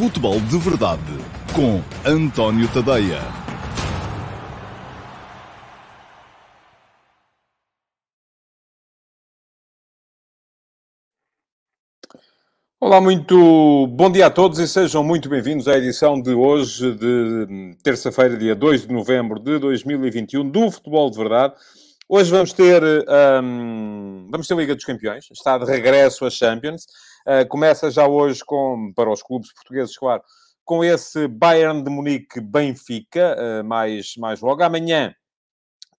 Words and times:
Futebol 0.00 0.40
de 0.40 0.56
Verdade 0.56 1.02
com 1.54 1.82
António 2.08 2.66
Tadeia. 2.72 3.20
Olá, 12.80 12.98
muito 12.98 13.86
bom 13.88 14.10
dia 14.10 14.28
a 14.28 14.30
todos 14.30 14.58
e 14.58 14.66
sejam 14.66 15.04
muito 15.04 15.28
bem-vindos 15.28 15.68
à 15.68 15.76
edição 15.76 16.18
de 16.18 16.32
hoje, 16.32 16.94
de 16.94 17.76
terça-feira, 17.82 18.38
dia 18.38 18.54
2 18.54 18.86
de 18.86 18.94
novembro 18.94 19.38
de 19.38 19.58
2021, 19.58 20.48
do 20.48 20.70
Futebol 20.70 21.10
de 21.10 21.18
Verdade. 21.18 21.52
Hoje 22.12 22.28
vamos 22.28 22.52
ter, 22.52 22.82
um, 22.82 24.26
vamos 24.32 24.48
ter 24.48 24.56
Liga 24.56 24.74
dos 24.74 24.84
Campeões, 24.84 25.28
está 25.30 25.56
de 25.56 25.64
regresso 25.64 26.26
a 26.26 26.30
Champions. 26.30 26.84
Uh, 27.24 27.46
começa 27.48 27.88
já 27.88 28.04
hoje 28.04 28.44
com, 28.44 28.92
para 28.96 29.08
os 29.08 29.22
clubes 29.22 29.54
portugueses, 29.54 29.96
claro, 29.96 30.20
com 30.64 30.82
esse 30.82 31.28
Bayern 31.28 31.84
de 31.84 31.88
Munique-Benfica, 31.88 33.36
uh, 33.38 33.64
mais, 33.64 34.16
mais 34.16 34.40
logo. 34.40 34.60
Amanhã 34.60 35.14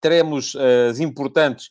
teremos 0.02 0.54
uh, 0.54 0.90
as 0.90 0.99
importantes 0.99 1.70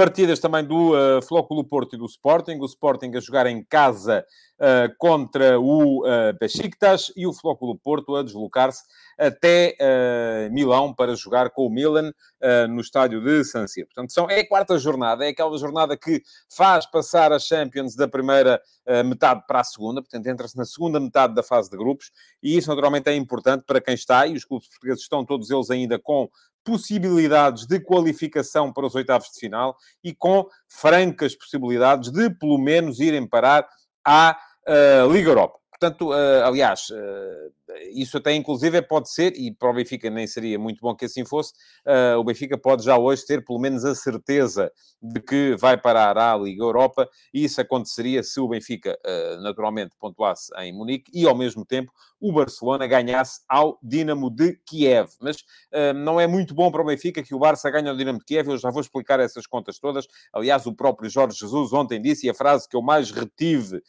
partidas 0.00 0.38
também 0.38 0.64
do 0.64 0.94
uh, 0.94 1.20
Flóculo 1.20 1.62
Porto 1.62 1.94
e 1.94 1.98
do 1.98 2.06
Sporting. 2.06 2.56
O 2.58 2.64
Sporting 2.64 3.10
a 3.14 3.20
jogar 3.20 3.44
em 3.46 3.62
casa 3.62 4.24
uh, 4.58 4.96
contra 4.96 5.60
o 5.60 6.06
uh, 6.06 6.32
Besiktas 6.40 7.12
e 7.14 7.26
o 7.26 7.34
Flóculo 7.34 7.78
Porto 7.78 8.16
a 8.16 8.22
deslocar-se 8.22 8.82
até 9.18 9.76
uh, 9.78 10.50
Milão 10.54 10.94
para 10.94 11.14
jogar 11.14 11.50
com 11.50 11.66
o 11.66 11.70
Milan 11.70 12.12
no 12.70 12.80
estádio 12.80 13.22
de 13.22 13.44
San 13.44 13.66
Siro. 13.66 13.88
Portanto, 13.88 14.14
são, 14.14 14.30
é 14.30 14.40
a 14.40 14.48
quarta 14.48 14.78
jornada, 14.78 15.26
é 15.26 15.28
aquela 15.28 15.58
jornada 15.58 15.94
que 15.94 16.22
faz 16.48 16.86
passar 16.86 17.34
a 17.34 17.38
Champions 17.38 17.94
da 17.94 18.08
primeira 18.08 18.58
metade 19.04 19.44
para 19.46 19.60
a 19.60 19.64
segunda, 19.64 20.00
portanto, 20.00 20.26
entra-se 20.26 20.56
na 20.56 20.64
segunda 20.64 20.98
metade 20.98 21.34
da 21.34 21.42
fase 21.42 21.68
de 21.68 21.76
grupos, 21.76 22.10
e 22.42 22.56
isso 22.56 22.70
naturalmente 22.70 23.10
é 23.10 23.14
importante 23.14 23.64
para 23.66 23.78
quem 23.78 23.92
está, 23.92 24.26
e 24.26 24.34
os 24.34 24.46
clubes 24.46 24.70
portugueses 24.70 25.02
estão 25.02 25.22
todos 25.22 25.50
eles 25.50 25.70
ainda 25.70 25.98
com 25.98 26.30
possibilidades 26.70 27.66
de 27.66 27.80
qualificação 27.80 28.72
para 28.72 28.86
os 28.86 28.94
oitavos 28.94 29.28
de 29.32 29.40
final 29.40 29.76
e 30.04 30.14
com 30.14 30.46
francas 30.68 31.34
possibilidades 31.34 32.12
de, 32.12 32.30
pelo 32.30 32.58
menos, 32.58 33.00
irem 33.00 33.26
parar 33.26 33.68
à 34.04 34.38
uh, 34.68 35.12
Liga 35.12 35.30
Europa. 35.30 35.58
Portanto, 35.68 36.10
uh, 36.10 36.44
aliás, 36.44 36.88
uh, 36.90 37.52
isso 37.92 38.16
até 38.16 38.34
inclusive 38.34 38.80
pode 38.82 39.10
ser, 39.10 39.34
e 39.36 39.52
para 39.52 39.70
o 39.70 39.74
Benfica 39.74 40.10
nem 40.10 40.26
seria 40.26 40.58
muito 40.58 40.80
bom 40.80 40.94
que 40.94 41.04
assim 41.04 41.24
fosse, 41.24 41.52
uh, 41.86 42.18
o 42.18 42.24
Benfica 42.24 42.56
pode 42.58 42.84
já 42.84 42.98
hoje 42.98 43.24
ter 43.26 43.44
pelo 43.44 43.58
menos 43.58 43.84
a 43.84 43.94
certeza 43.94 44.70
de 45.02 45.20
que 45.20 45.56
vai 45.56 45.76
parar 45.76 46.16
à 46.18 46.36
Liga 46.36 46.62
Europa, 46.62 47.08
e 47.32 47.44
isso 47.44 47.60
aconteceria 47.60 48.22
se 48.22 48.40
o 48.40 48.48
Benfica 48.48 48.98
uh, 49.06 49.42
naturalmente 49.42 49.96
pontuasse 49.98 50.50
em 50.58 50.72
Munique 50.72 51.10
e 51.14 51.26
ao 51.26 51.36
mesmo 51.36 51.64
tempo 51.64 51.92
o 52.20 52.32
Barcelona 52.32 52.86
ganhasse 52.86 53.40
ao 53.48 53.78
Dinamo 53.82 54.30
de 54.30 54.58
Kiev. 54.66 55.08
Mas 55.20 55.36
uh, 55.38 55.94
não 55.94 56.20
é 56.20 56.26
muito 56.26 56.54
bom 56.54 56.70
para 56.70 56.82
o 56.82 56.84
Benfica 56.84 57.22
que 57.22 57.34
o 57.34 57.38
Barça 57.38 57.70
ganhe 57.70 57.88
ao 57.88 57.96
Dinamo 57.96 58.18
de 58.18 58.24
Kiev, 58.24 58.50
eu 58.50 58.58
já 58.58 58.70
vou 58.70 58.80
explicar 58.80 59.20
essas 59.20 59.46
contas 59.46 59.78
todas. 59.78 60.06
Aliás, 60.32 60.66
o 60.66 60.74
próprio 60.74 61.08
Jorge 61.08 61.38
Jesus 61.38 61.72
ontem 61.72 62.00
disse, 62.00 62.26
e 62.26 62.30
a 62.30 62.34
frase 62.34 62.68
que 62.68 62.76
eu 62.76 62.82
mais 62.82 63.10
retive 63.10 63.82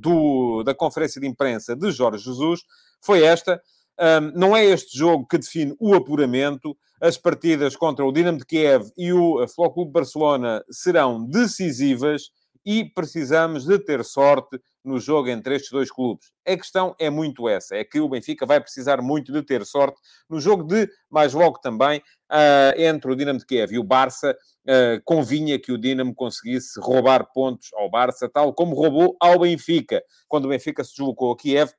do, 0.00 0.62
da 0.62 0.74
conferência 0.74 1.20
de 1.20 1.26
imprensa 1.26 1.76
de 1.76 1.90
Jorge 1.90 2.19
Jesus 2.22 2.60
foi 3.00 3.22
esta. 3.22 3.60
Um, 3.98 4.38
não 4.38 4.56
é 4.56 4.64
este 4.64 4.96
jogo 4.96 5.26
que 5.26 5.38
define 5.38 5.74
o 5.78 5.94
apuramento. 5.94 6.76
As 7.00 7.16
partidas 7.16 7.76
contra 7.76 8.04
o 8.04 8.12
Dinamo 8.12 8.38
de 8.38 8.44
Kiev 8.44 8.90
e 8.96 9.12
o 9.12 9.46
Flóculo 9.48 9.86
de 9.86 9.92
Barcelona 9.92 10.62
serão 10.70 11.24
decisivas 11.24 12.30
e 12.64 12.84
precisamos 12.84 13.64
de 13.64 13.78
ter 13.78 14.04
sorte 14.04 14.60
no 14.84 14.98
jogo 14.98 15.28
entre 15.28 15.56
estes 15.56 15.70
dois 15.70 15.90
clubes. 15.90 16.30
A 16.46 16.56
questão 16.56 16.94
é 16.98 17.10
muito 17.10 17.48
essa, 17.48 17.76
é 17.76 17.84
que 17.84 18.00
o 18.00 18.08
Benfica 18.08 18.46
vai 18.46 18.60
precisar 18.60 19.02
muito 19.02 19.32
de 19.32 19.42
ter 19.42 19.64
sorte 19.64 20.00
no 20.28 20.40
jogo 20.40 20.64
de, 20.64 20.88
mais 21.10 21.34
logo 21.34 21.58
também, 21.58 21.98
uh, 21.98 22.78
entre 22.80 23.10
o 23.10 23.16
Dinamo 23.16 23.38
de 23.38 23.46
Kiev 23.46 23.74
e 23.74 23.78
o 23.78 23.84
Barça, 23.84 24.36
uh, 24.66 25.02
convinha 25.04 25.58
que 25.58 25.72
o 25.72 25.78
Dinamo 25.78 26.14
conseguisse 26.14 26.80
roubar 26.80 27.30
pontos 27.32 27.68
ao 27.74 27.90
Barça, 27.90 28.28
tal 28.28 28.54
como 28.54 28.74
roubou 28.74 29.16
ao 29.20 29.38
Benfica, 29.38 30.02
quando 30.26 30.46
o 30.46 30.48
Benfica 30.48 30.82
se 30.82 30.92
deslocou 30.92 31.32
a 31.32 31.36
Kiev 31.36 31.72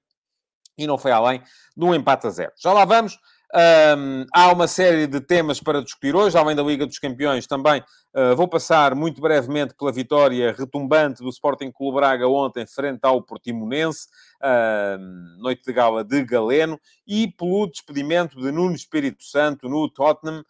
e 0.77 0.87
não 0.87 0.97
foi 0.97 1.11
além 1.11 1.41
de 1.75 1.85
um 1.85 1.93
empate 1.93 2.27
a 2.27 2.29
zero. 2.29 2.51
Já 2.57 2.73
lá 2.73 2.85
vamos. 2.85 3.17
Um, 3.53 4.25
há 4.33 4.49
uma 4.53 4.65
série 4.65 5.05
de 5.07 5.19
temas 5.19 5.59
para 5.59 5.83
discutir 5.83 6.15
hoje, 6.15 6.37
além 6.37 6.55
da 6.55 6.63
Liga 6.63 6.85
dos 6.85 6.97
Campeões, 6.97 7.45
também 7.45 7.83
uh, 8.15 8.33
vou 8.33 8.47
passar 8.47 8.95
muito 8.95 9.19
brevemente 9.19 9.73
pela 9.73 9.91
vitória 9.91 10.55
retumbante 10.57 11.21
do 11.21 11.29
Sporting 11.29 11.69
Clube 11.69 11.97
Braga 11.97 12.25
ontem, 12.29 12.65
frente 12.65 13.01
ao 13.03 13.21
Portimonense, 13.21 14.07
uh, 14.41 15.41
noite 15.41 15.63
de 15.65 15.73
gala 15.73 16.01
de 16.01 16.23
Galeno, 16.23 16.79
e 17.05 17.27
pelo 17.27 17.67
despedimento 17.67 18.39
de 18.39 18.53
Nuno 18.53 18.73
Espírito 18.73 19.21
Santo 19.21 19.67
no 19.67 19.89
Tottenham. 19.89 20.45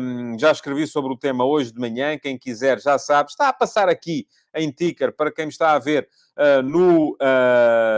Um, 0.00 0.38
já 0.38 0.52
escrevi 0.52 0.86
sobre 0.86 1.12
o 1.12 1.18
tema 1.18 1.44
hoje 1.44 1.70
de 1.70 1.78
manhã, 1.78 2.18
quem 2.18 2.38
quiser 2.38 2.80
já 2.80 2.98
sabe, 2.98 3.28
está 3.28 3.48
a 3.50 3.52
passar 3.52 3.90
aqui 3.90 4.26
em 4.54 4.70
ticker 4.70 5.14
para 5.14 5.30
quem 5.30 5.48
está 5.48 5.72
a 5.72 5.78
ver 5.78 6.08
uh, 6.38 6.62
no 6.62 7.14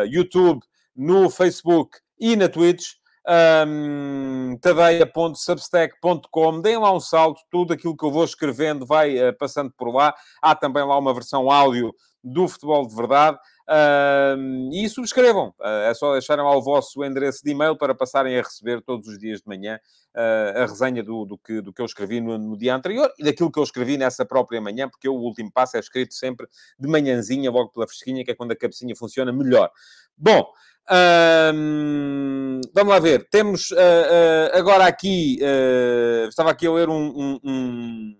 YouTube 0.08 0.60
no 0.96 1.30
Facebook 1.30 1.98
e 2.18 2.36
na 2.36 2.48
Twitch. 2.48 2.94
Um, 3.26 4.58
tadeia.substack.com 4.60 6.60
deem 6.60 6.76
lá 6.76 6.92
um 6.92 7.00
salto, 7.00 7.40
tudo 7.50 7.72
aquilo 7.72 7.96
que 7.96 8.04
eu 8.04 8.10
vou 8.10 8.24
escrevendo 8.24 8.84
vai 8.84 9.16
uh, 9.16 9.36
passando 9.36 9.72
por 9.76 9.90
lá. 9.90 10.14
Há 10.42 10.54
também 10.54 10.84
lá 10.84 10.98
uma 10.98 11.14
versão 11.14 11.50
áudio 11.50 11.94
do 12.22 12.48
Futebol 12.48 12.86
de 12.86 12.94
Verdade. 12.94 13.38
E 14.72 14.88
subscrevam. 14.88 15.48
Uh, 15.60 15.88
é 15.88 15.94
só 15.94 16.12
deixarem 16.12 16.44
lá 16.44 16.56
o 16.56 16.62
vosso 16.62 17.04
endereço 17.04 17.42
de 17.42 17.50
e-mail 17.50 17.76
para 17.76 17.94
passarem 17.94 18.38
a 18.38 18.42
receber 18.42 18.82
todos 18.82 19.08
os 19.08 19.18
dias 19.18 19.40
de 19.40 19.48
manhã 19.48 19.78
uh, 20.14 20.62
a 20.62 20.66
resenha 20.66 21.02
do, 21.02 21.24
do, 21.24 21.38
que, 21.38 21.60
do 21.60 21.72
que 21.72 21.80
eu 21.80 21.86
escrevi 21.86 22.20
no, 22.20 22.38
no, 22.38 22.56
dia 22.56 22.74
anterior 22.74 23.10
e 23.18 23.24
daquilo 23.24 23.50
que 23.50 23.58
eu 23.58 23.62
escrevi 23.62 23.96
nessa 23.96 24.24
própria 24.24 24.60
manhã, 24.60 24.88
porque 24.88 25.08
o 25.08 25.14
último 25.14 25.50
passo 25.50 25.76
é 25.76 25.80
escrito 25.80 26.14
sempre 26.14 26.46
de 26.78 26.88
manhãzinha, 26.88 27.50
logo 27.50 27.70
pela 27.70 27.86
fresquinha, 27.86 28.24
que 28.24 28.30
é 28.30 28.34
quando 28.34 28.52
a 28.52 28.56
cabecinha 28.56 28.94
funciona 28.94 29.32
melhor. 29.32 29.70
Bom, 30.16 30.46
vamos 32.72 32.92
lá 32.92 32.98
ver. 32.98 33.28
Temos 33.30 33.70
uh, 33.70 33.74
uh, 33.74 34.58
agora 34.58 34.86
aqui. 34.86 35.38
Uh, 35.40 36.28
estava 36.28 36.50
aqui 36.50 36.66
a 36.66 36.72
ler 36.72 36.88
um, 36.88 36.94
um, 36.94 37.40
um, 37.44 38.16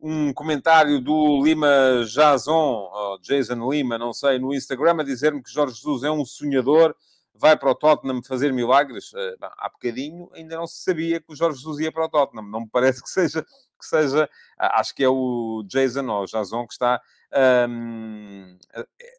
um 0.00 0.32
comentário 0.32 1.00
do 1.00 1.42
Lima 1.44 2.04
Jason, 2.06 2.90
Jason 3.22 3.70
Lima, 3.70 3.98
não 3.98 4.12
sei, 4.12 4.38
no 4.38 4.54
Instagram, 4.54 5.00
a 5.00 5.04
dizer-me 5.04 5.42
que 5.42 5.52
Jorge 5.52 5.74
Jesus 5.74 6.02
é 6.02 6.10
um 6.10 6.24
sonhador, 6.24 6.94
vai 7.34 7.56
para 7.56 7.70
o 7.70 7.74
Tottenham 7.74 8.22
fazer 8.22 8.52
milagres. 8.52 9.12
há 9.58 9.68
bocadinho 9.68 10.30
ainda 10.34 10.56
não 10.56 10.66
se 10.66 10.82
sabia 10.82 11.20
que 11.20 11.32
o 11.32 11.36
Jorge 11.36 11.58
Jesus 11.58 11.80
ia 11.80 11.92
para 11.92 12.04
o 12.04 12.08
Tottenham. 12.08 12.46
Não 12.48 12.60
me 12.60 12.68
parece 12.70 13.02
que 13.02 13.10
seja. 13.10 13.42
Que 13.42 13.86
seja 13.86 14.28
acho 14.58 14.94
que 14.94 15.02
é 15.02 15.08
o 15.08 15.64
Jason 15.66 16.06
ou 16.06 16.24
o 16.24 16.26
Jason 16.26 16.66
que 16.66 16.74
está 16.74 17.00
um, 17.68 18.58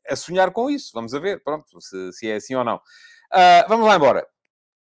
a, 0.10 0.16
sonhar 0.16 0.52
com 0.52 0.70
isso. 0.70 0.92
Vamos 0.94 1.14
a 1.14 1.20
ver, 1.20 1.44
pronto, 1.44 1.80
se, 1.80 2.14
se 2.14 2.30
é 2.30 2.36
assim 2.36 2.56
ou 2.56 2.64
não. 2.64 2.76
Uh, 2.78 3.68
vamos 3.68 3.88
lá 3.88 3.96
embora. 3.96 4.26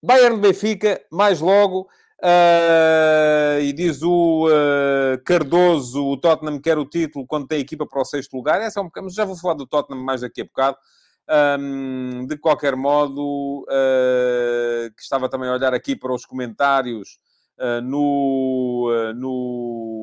Bayern 0.03 0.35
de 0.35 0.41
Benfica, 0.41 1.01
mais 1.11 1.39
logo. 1.39 1.87
Uh, 2.23 3.59
e 3.61 3.73
diz 3.73 4.03
o 4.03 4.47
uh, 4.47 5.23
Cardoso, 5.25 6.05
o 6.05 6.17
Tottenham 6.17 6.61
quer 6.61 6.77
o 6.77 6.85
título 6.85 7.25
quando 7.25 7.47
tem 7.47 7.57
a 7.57 7.61
equipa 7.61 7.85
para 7.87 8.01
o 8.01 8.05
sexto 8.05 8.35
lugar. 8.35 8.61
Essa 8.61 8.79
é 8.79 8.83
um 8.83 8.85
bocado, 8.85 9.05
mas 9.05 9.15
já 9.15 9.25
vou 9.25 9.35
falar 9.35 9.55
do 9.55 9.65
Tottenham 9.65 10.03
mais 10.03 10.21
daqui 10.21 10.41
a 10.41 10.45
bocado. 10.45 10.77
Um, 11.59 12.25
de 12.27 12.37
qualquer 12.37 12.75
modo, 12.75 13.65
uh, 13.67 14.93
que 14.95 15.01
estava 15.01 15.29
também 15.29 15.49
a 15.49 15.53
olhar 15.53 15.73
aqui 15.73 15.95
para 15.95 16.13
os 16.13 16.25
comentários 16.25 17.19
no, 17.83 18.89
no 19.13 20.00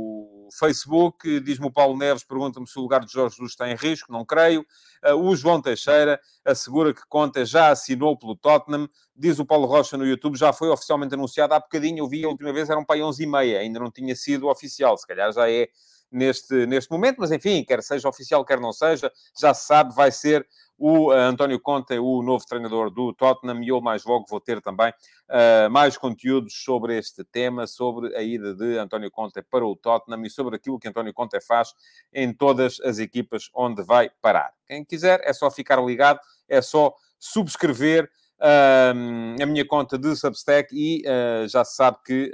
Facebook, 0.53 1.41
diz-me 1.41 1.67
o 1.67 1.71
Paulo 1.71 1.97
Neves, 1.97 2.25
pergunta-me 2.25 2.67
se 2.67 2.79
o 2.79 2.83
lugar 2.83 3.05
de 3.05 3.13
Jorge 3.13 3.37
Jesus 3.37 3.53
está 3.53 3.71
em 3.71 3.75
risco, 3.75 4.13
não 4.13 4.25
creio. 4.25 4.65
Uh, 5.05 5.15
o 5.15 5.37
João 5.37 5.61
Teixeira 5.61 6.21
assegura 6.45 6.93
que 6.93 7.03
Conte 7.09 7.45
já 7.45 7.71
assinou 7.71 8.17
pelo 8.17 8.37
Tottenham. 8.37 8.89
Diz 9.15 9.39
o 9.39 9.47
Paulo 9.47 9.67
Rocha 9.67 9.97
no 9.97 10.07
YouTube, 10.07 10.37
já 10.37 10.53
foi 10.53 10.69
oficialmente 10.69 11.15
anunciado 11.15 11.55
há 11.55 11.61
bocadinho. 11.61 11.99
Eu 11.99 12.09
vi 12.09 12.25
a 12.25 12.29
última 12.29 12.53
vez, 12.53 12.71
era 12.71 12.79
um 12.79 12.85
pai 12.85 13.03
11 13.03 13.23
e 13.23 13.27
meia, 13.27 13.61
ainda 13.61 13.81
não 13.81 13.91
tinha 13.91 14.15
sido 14.15 14.49
oficial. 14.49 14.97
Se 14.97 15.07
calhar 15.07 15.33
já 15.33 15.51
é 15.51 15.69
neste, 16.11 16.67
neste 16.67 16.91
momento, 16.91 17.19
mas 17.19 17.31
enfim, 17.31 17.65
quer 17.65 17.83
seja 17.83 18.09
oficial, 18.09 18.45
quer 18.45 18.61
não 18.61 18.73
seja, 18.73 19.13
já 19.39 19.53
se 19.53 19.67
sabe, 19.67 19.95
vai 19.95 20.11
ser 20.11 20.47
o 20.79 21.11
uh, 21.11 21.13
António 21.13 21.59
Conte, 21.61 21.99
o 21.99 22.23
novo 22.23 22.45
treinador 22.47 22.91
do 22.91 23.13
Tottenham, 23.13 23.63
e 23.63 23.69
eu 23.69 23.81
mais 23.81 24.05
logo 24.05 24.27
vou 24.29 24.41
ter 24.41 24.63
também 24.63 24.91
uh, 24.91 25.69
mais 25.71 25.99
conteúdos 25.99 26.55
sobre 26.63 26.97
este 26.97 27.25
tema, 27.25 27.67
sobre 27.67 28.15
a 28.17 28.23
ida 28.23 28.55
de 28.55 28.79
António 28.79 29.11
Conte 29.11 29.43
para 29.43 29.67
o 29.67 29.75
Tottenham 29.75 30.25
e 30.25 30.31
sobre 30.31 30.57
aquilo 30.57 30.79
que 30.79 30.89
António 30.89 31.13
Conte 31.13 31.41
faz 31.41 31.75
em 32.13 32.33
todas 32.33 32.81
as 32.81 32.99
equipas 32.99 33.51
onde 33.53 33.83
vai 33.83 34.09
parar. 34.23 34.53
Quem 34.67 34.85
quiser 34.85 35.21
é 35.25 35.33
só 35.33 35.51
ficar 35.51 35.85
ligado, 35.85 36.21
é 36.49 36.63
só 36.63 36.95
subscrever 37.19 38.09
uh, 38.39 39.43
a 39.43 39.47
minha 39.47 39.67
conta 39.67 39.99
de 39.99 40.15
Substack 40.15 40.69
e 40.73 41.03
já 41.49 41.65
se 41.65 41.75
sabe 41.75 41.99
que 42.05 42.33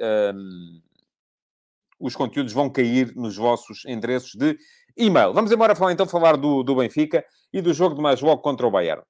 os 2.04 2.14
conteúdos 2.14 2.52
vão 2.52 2.68
cair 2.68 3.16
nos 3.16 3.36
vossos 3.36 3.82
endereços 3.86 4.32
de 4.34 4.58
e-mail. 4.94 5.32
Vamos 5.32 5.50
embora 5.50 5.74
falar, 5.74 5.92
então 5.92 6.06
falar 6.06 6.36
do, 6.36 6.62
do 6.62 6.76
Benfica 6.76 7.24
e 7.50 7.62
do 7.62 7.72
jogo 7.72 7.94
de 7.94 8.02
mais 8.02 8.20
logo 8.20 8.42
contra 8.42 8.66
o 8.66 8.70
Bayern. 8.70 9.02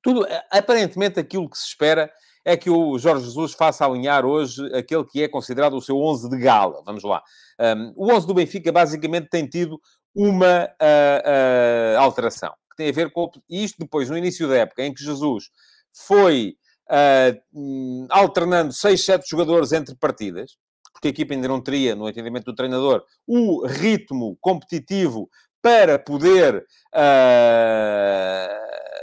Tudo, 0.00 0.24
aparentemente, 0.52 1.18
aquilo 1.18 1.50
que 1.50 1.58
se 1.58 1.66
espera 1.66 2.08
é 2.44 2.56
que 2.56 2.70
o 2.70 2.96
Jorge 2.96 3.24
Jesus 3.24 3.54
faça 3.54 3.84
alinhar 3.84 4.24
hoje 4.24 4.64
aquele 4.72 5.04
que 5.04 5.20
é 5.20 5.28
considerado 5.28 5.76
o 5.76 5.82
seu 5.82 5.98
11 5.98 6.30
de 6.30 6.38
gala. 6.38 6.80
Vamos 6.86 7.02
lá. 7.02 7.22
Um, 7.60 7.92
o 7.96 8.12
11 8.12 8.24
do 8.24 8.34
Benfica, 8.34 8.70
basicamente, 8.70 9.28
tem 9.28 9.46
tido 9.46 9.78
uma 10.14 10.64
uh, 10.64 11.96
uh, 11.96 11.98
alteração, 11.98 12.52
que 12.70 12.76
tem 12.76 12.88
a 12.88 12.92
ver 12.92 13.10
com... 13.10 13.28
isto 13.48 13.78
depois, 13.80 14.08
no 14.08 14.16
início 14.16 14.48
da 14.48 14.58
época, 14.58 14.84
em 14.84 14.94
que 14.94 15.02
Jesus 15.02 15.50
foi 15.92 16.54
uh, 16.88 18.06
alternando 18.10 18.72
6, 18.72 19.04
7 19.04 19.28
jogadores 19.28 19.72
entre 19.72 19.96
partidas, 19.96 20.56
porque 21.00 21.08
a 21.08 21.10
equipa 21.10 21.32
ainda 21.32 21.48
não 21.48 21.62
teria, 21.62 21.96
no 21.96 22.06
entendimento 22.08 22.44
do 22.44 22.54
treinador, 22.54 23.02
o 23.26 23.66
ritmo 23.66 24.36
competitivo 24.38 25.30
para 25.62 25.98
poder 25.98 26.62
uh, 26.94 28.50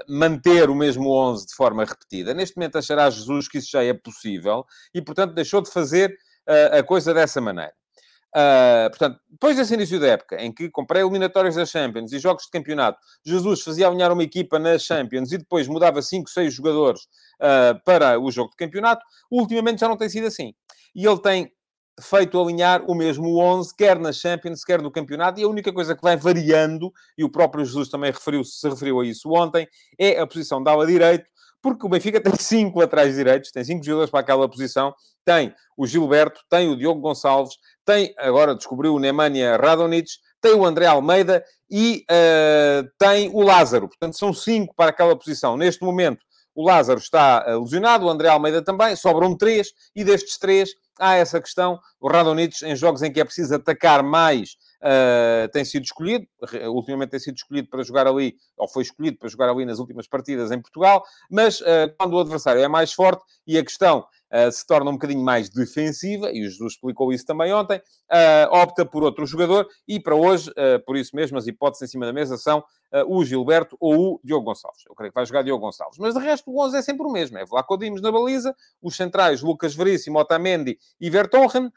manter 0.08 0.70
o 0.70 0.76
mesmo 0.76 1.10
11 1.10 1.48
de 1.48 1.56
forma 1.56 1.84
repetida. 1.84 2.36
Neste 2.36 2.56
momento 2.56 2.78
achará 2.78 3.10
Jesus 3.10 3.48
que 3.48 3.58
isso 3.58 3.72
já 3.72 3.84
é 3.84 3.94
possível 3.96 4.64
e, 4.94 5.02
portanto, 5.02 5.34
deixou 5.34 5.60
de 5.62 5.72
fazer 5.72 6.12
uh, 6.48 6.78
a 6.78 6.84
coisa 6.84 7.14
dessa 7.16 7.42
maneira. 7.42 7.74
Uh, 8.36 8.90
portanto, 8.92 9.20
depois 9.28 9.58
desse 9.58 9.74
início 9.74 10.00
da 10.00 10.08
época, 10.08 10.40
em 10.40 10.54
que 10.54 10.70
comprei 10.70 11.02
eliminatórias 11.02 11.56
da 11.56 11.66
Champions 11.66 12.12
e 12.12 12.20
jogos 12.20 12.44
de 12.44 12.52
campeonato, 12.52 13.00
Jesus 13.26 13.64
fazia 13.64 13.88
alinhar 13.88 14.12
uma 14.12 14.22
equipa 14.22 14.60
na 14.60 14.78
Champions 14.78 15.32
e 15.32 15.40
depois 15.40 15.68
mudava 15.68 16.00
5, 16.00 16.30
6 16.30 16.54
jogadores 16.54 17.08
para 17.86 18.20
o 18.20 18.30
jogo 18.30 18.52
de 18.52 18.58
campeonato, 18.58 19.04
ultimamente 19.32 19.80
já 19.80 19.88
não 19.88 19.98
tem 19.98 20.10
sido 20.10 20.28
assim. 20.28 20.54
E 20.94 21.06
ele 21.06 21.20
tem 21.20 21.52
feito 22.00 22.40
alinhar 22.40 22.84
o 22.90 22.94
mesmo 22.94 23.40
11, 23.40 23.76
quer 23.76 24.00
na 24.00 24.12
Champions, 24.12 24.64
quer 24.64 24.82
no 24.82 24.92
campeonato, 24.92 25.40
e 25.40 25.44
a 25.44 25.48
única 25.48 25.74
coisa 25.74 25.96
que 25.96 26.02
vai 26.02 26.16
variando, 26.16 26.92
e 27.18 27.24
o 27.24 27.30
próprio 27.30 27.66
Jesus 27.66 27.90
também 27.90 28.12
referiu, 28.12 28.44
se 28.44 28.68
referiu 28.70 29.00
a 29.00 29.06
isso 29.06 29.30
ontem, 29.32 29.68
é 29.98 30.20
a 30.20 30.28
posição 30.28 30.62
de 30.62 30.70
ala 30.70 30.86
direito, 30.86 31.26
porque 31.62 31.86
o 31.86 31.90
Benfica 31.90 32.22
tem 32.22 32.36
cinco 32.36 32.80
laterais 32.80 33.16
direitos, 33.16 33.52
tem 33.52 33.64
cinco 33.64 33.84
jogadores 33.84 34.12
para 34.12 34.20
aquela 34.20 34.48
posição, 34.48 34.94
tem 35.26 35.54
o 35.76 35.86
Gilberto, 35.86 36.40
tem 36.50 36.70
o 36.70 36.78
Diogo 36.78 37.02
Gonçalves, 37.02 37.56
tem, 37.84 38.14
agora 38.18 38.56
descobriu 38.56 38.94
o 38.94 39.00
Nemanja 39.00 39.58
Radonic, 39.58 40.10
tem 40.40 40.54
o 40.54 40.66
André 40.66 40.86
Almeida 40.86 41.44
e 41.70 42.06
uh, 42.10 42.88
tem 42.98 43.30
o 43.34 43.42
Lázaro. 43.42 43.88
Portanto, 43.88 44.18
são 44.18 44.32
cinco 44.32 44.74
para 44.76 44.92
aquela 44.92 45.16
posição. 45.18 45.58
Neste 45.58 45.84
momento, 45.84 46.24
o 46.56 46.66
Lázaro 46.66 47.00
está 47.00 47.46
uh, 47.48 47.62
lesionado, 47.62 48.06
o 48.06 48.10
André 48.10 48.30
Almeida 48.30 48.62
também, 48.62 48.96
sobram 48.96 49.36
três, 49.36 49.74
e 49.96 50.04
destes 50.04 50.38
três, 50.38 50.70
há 51.00 51.16
essa 51.16 51.40
questão. 51.42 51.80
O 52.00 52.08
Radonich, 52.08 52.66
em 52.66 52.76
jogos 52.76 53.02
em 53.02 53.12
que 53.12 53.20
é 53.20 53.26
preciso 53.26 53.56
atacar 53.56 54.04
mais, 54.04 54.58
uh, 54.82 55.50
tem 55.52 55.66
sido 55.66 55.84
escolhido. 55.84 56.26
Ultimamente 56.68 57.12
tem 57.12 57.20
sido 57.20 57.36
escolhido 57.36 57.70
para 57.70 57.84
jogar 57.84 58.08
ali, 58.08 58.36
ou 58.58 58.68
foi 58.68 58.84
escolhido 58.84 59.18
para 59.18 59.30
jogar 59.30 59.50
ali 59.50 59.66
nas 59.66 59.80
últimas 59.80 60.08
partidas 60.08 60.52
em 60.52 60.62
Portugal. 60.62 61.04
Mas 61.30 61.62
uh, 61.62 61.94
quando 61.98 62.14
o 62.14 62.20
adversário 62.20 62.62
é 62.62 62.68
mais 62.68 62.94
forte 62.94 63.24
e 63.46 63.58
a 63.58 63.64
questão 63.64 64.06
se 64.52 64.66
torna 64.66 64.90
um 64.90 64.94
bocadinho 64.94 65.24
mais 65.24 65.50
defensiva, 65.50 66.32
e 66.32 66.42
o 66.42 66.50
Jesus 66.50 66.74
explicou 66.74 67.14
isso 67.14 67.26
também 67.26 67.54
ontem, 67.54 67.82
opta 68.50 68.86
por 68.86 69.04
outro 69.04 69.26
jogador. 69.26 69.68
E 69.88 70.00
para 70.00 70.16
hoje, 70.16 70.52
por 70.86 70.98
isso 70.98 71.16
mesmo, 71.16 71.38
as 71.38 71.48
hipóteses 71.48 71.90
em 71.90 71.92
cima 71.92 72.06
da 72.06 72.14
mesa 72.14 72.38
são 72.38 72.64
o 73.08 73.24
Gilberto 73.26 73.76
ou 73.80 74.14
o 74.14 74.20
Diogo 74.24 74.46
Gonçalves. 74.46 74.84
Eu 74.88 74.96
creio 74.96 75.12
que 75.12 75.16
vai 75.16 75.26
jogar 75.26 75.44
Diogo 75.44 75.66
Gonçalves. 75.66 75.98
Mas 76.00 76.14
de 76.14 76.22
resto, 76.22 76.50
o 76.50 76.64
11 76.64 76.78
é 76.78 76.82
sempre 76.82 77.06
o 77.06 77.12
mesmo. 77.12 77.38
É 77.38 77.46
Vlaco 77.46 77.78
Dimos 77.78 78.02
na 78.02 78.12
baliza, 78.12 78.56
os 78.82 78.96
centrais 78.96 79.42
Lucas 79.42 79.76
Veríssimo, 79.76 80.20
Otamendi 80.20 80.78
e 81.00 81.10
Vertonghen. 81.10 81.70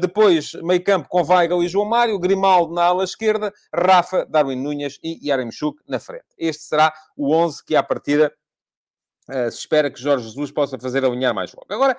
depois, 0.00 0.52
meio 0.62 0.82
campo 0.82 1.08
com 1.08 1.22
Weigl 1.22 1.62
e 1.62 1.68
João 1.68 1.86
Mário, 1.86 2.18
Grimaldo 2.18 2.72
na 2.72 2.84
ala 2.84 3.04
esquerda, 3.04 3.52
Rafa, 3.74 4.24
Darwin 4.26 4.56
Núñez 4.56 4.98
e 5.02 5.28
Yaremchuk 5.28 5.80
na 5.86 6.00
frente. 6.00 6.24
Este 6.38 6.62
será 6.64 6.92
o 7.16 7.34
11 7.34 7.64
que, 7.64 7.76
à 7.76 7.82
partida, 7.82 8.32
uh, 9.28 9.50
se 9.50 9.58
espera 9.58 9.90
que 9.90 10.00
Jorge 10.00 10.26
Jesus 10.26 10.50
possa 10.50 10.78
fazer 10.78 11.04
alinhar 11.04 11.34
mais 11.34 11.52
logo. 11.52 11.66
Agora, 11.72 11.96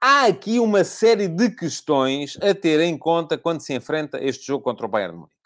há 0.00 0.24
aqui 0.26 0.58
uma 0.60 0.84
série 0.84 1.28
de 1.28 1.50
questões 1.50 2.38
a 2.40 2.54
ter 2.54 2.80
em 2.80 2.96
conta 2.96 3.36
quando 3.36 3.60
se 3.60 3.74
enfrenta 3.74 4.22
este 4.22 4.46
jogo 4.46 4.64
contra 4.64 4.86
o 4.86 4.88
Bayern 4.88 5.12
de 5.14 5.18
Munique. 5.18 5.36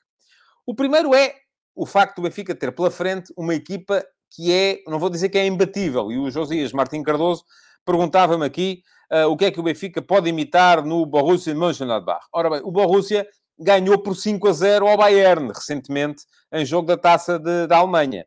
O 0.67 0.75
primeiro 0.75 1.15
é 1.15 1.35
o 1.75 1.87
facto 1.87 2.17
do 2.17 2.23
Benfica 2.23 2.55
ter 2.55 2.73
pela 2.73 2.91
frente 2.91 3.33
uma 3.37 3.55
equipa 3.55 4.05
que 4.31 4.53
é, 4.53 4.83
não 4.87 4.99
vou 4.99 5.11
dizer 5.11 5.29
que 5.29 5.39
é 5.39 5.47
imbatível, 5.47 6.11
e 6.11 6.19
o 6.19 6.31
Josias 6.31 6.73
Martim 6.73 7.03
Cardoso 7.03 7.45
perguntava-me 7.85 8.47
aqui 8.47 8.83
uh, 9.13 9.27
o 9.29 9.37
que 9.37 9.45
é 9.45 9.51
que 9.51 9.61
o 9.61 9.63
Benfica 9.63 10.01
pode 10.01 10.29
imitar 10.29 10.85
no 10.85 11.05
Borussia 11.05 11.55
Mönchengladbach. 11.55 12.27
Ora 12.33 12.49
bem, 12.49 12.61
o 12.65 12.71
Borussia 12.71 13.27
ganhou 13.59 13.99
por 13.99 14.17
5 14.17 14.49
a 14.49 14.53
0 14.53 14.89
ao 14.89 14.97
Bayern, 14.97 15.49
recentemente, 15.49 16.25
em 16.53 16.65
jogo 16.65 16.87
da 16.87 16.97
Taça 16.97 17.39
de, 17.39 17.67
da 17.67 17.79
Alemanha. 17.79 18.27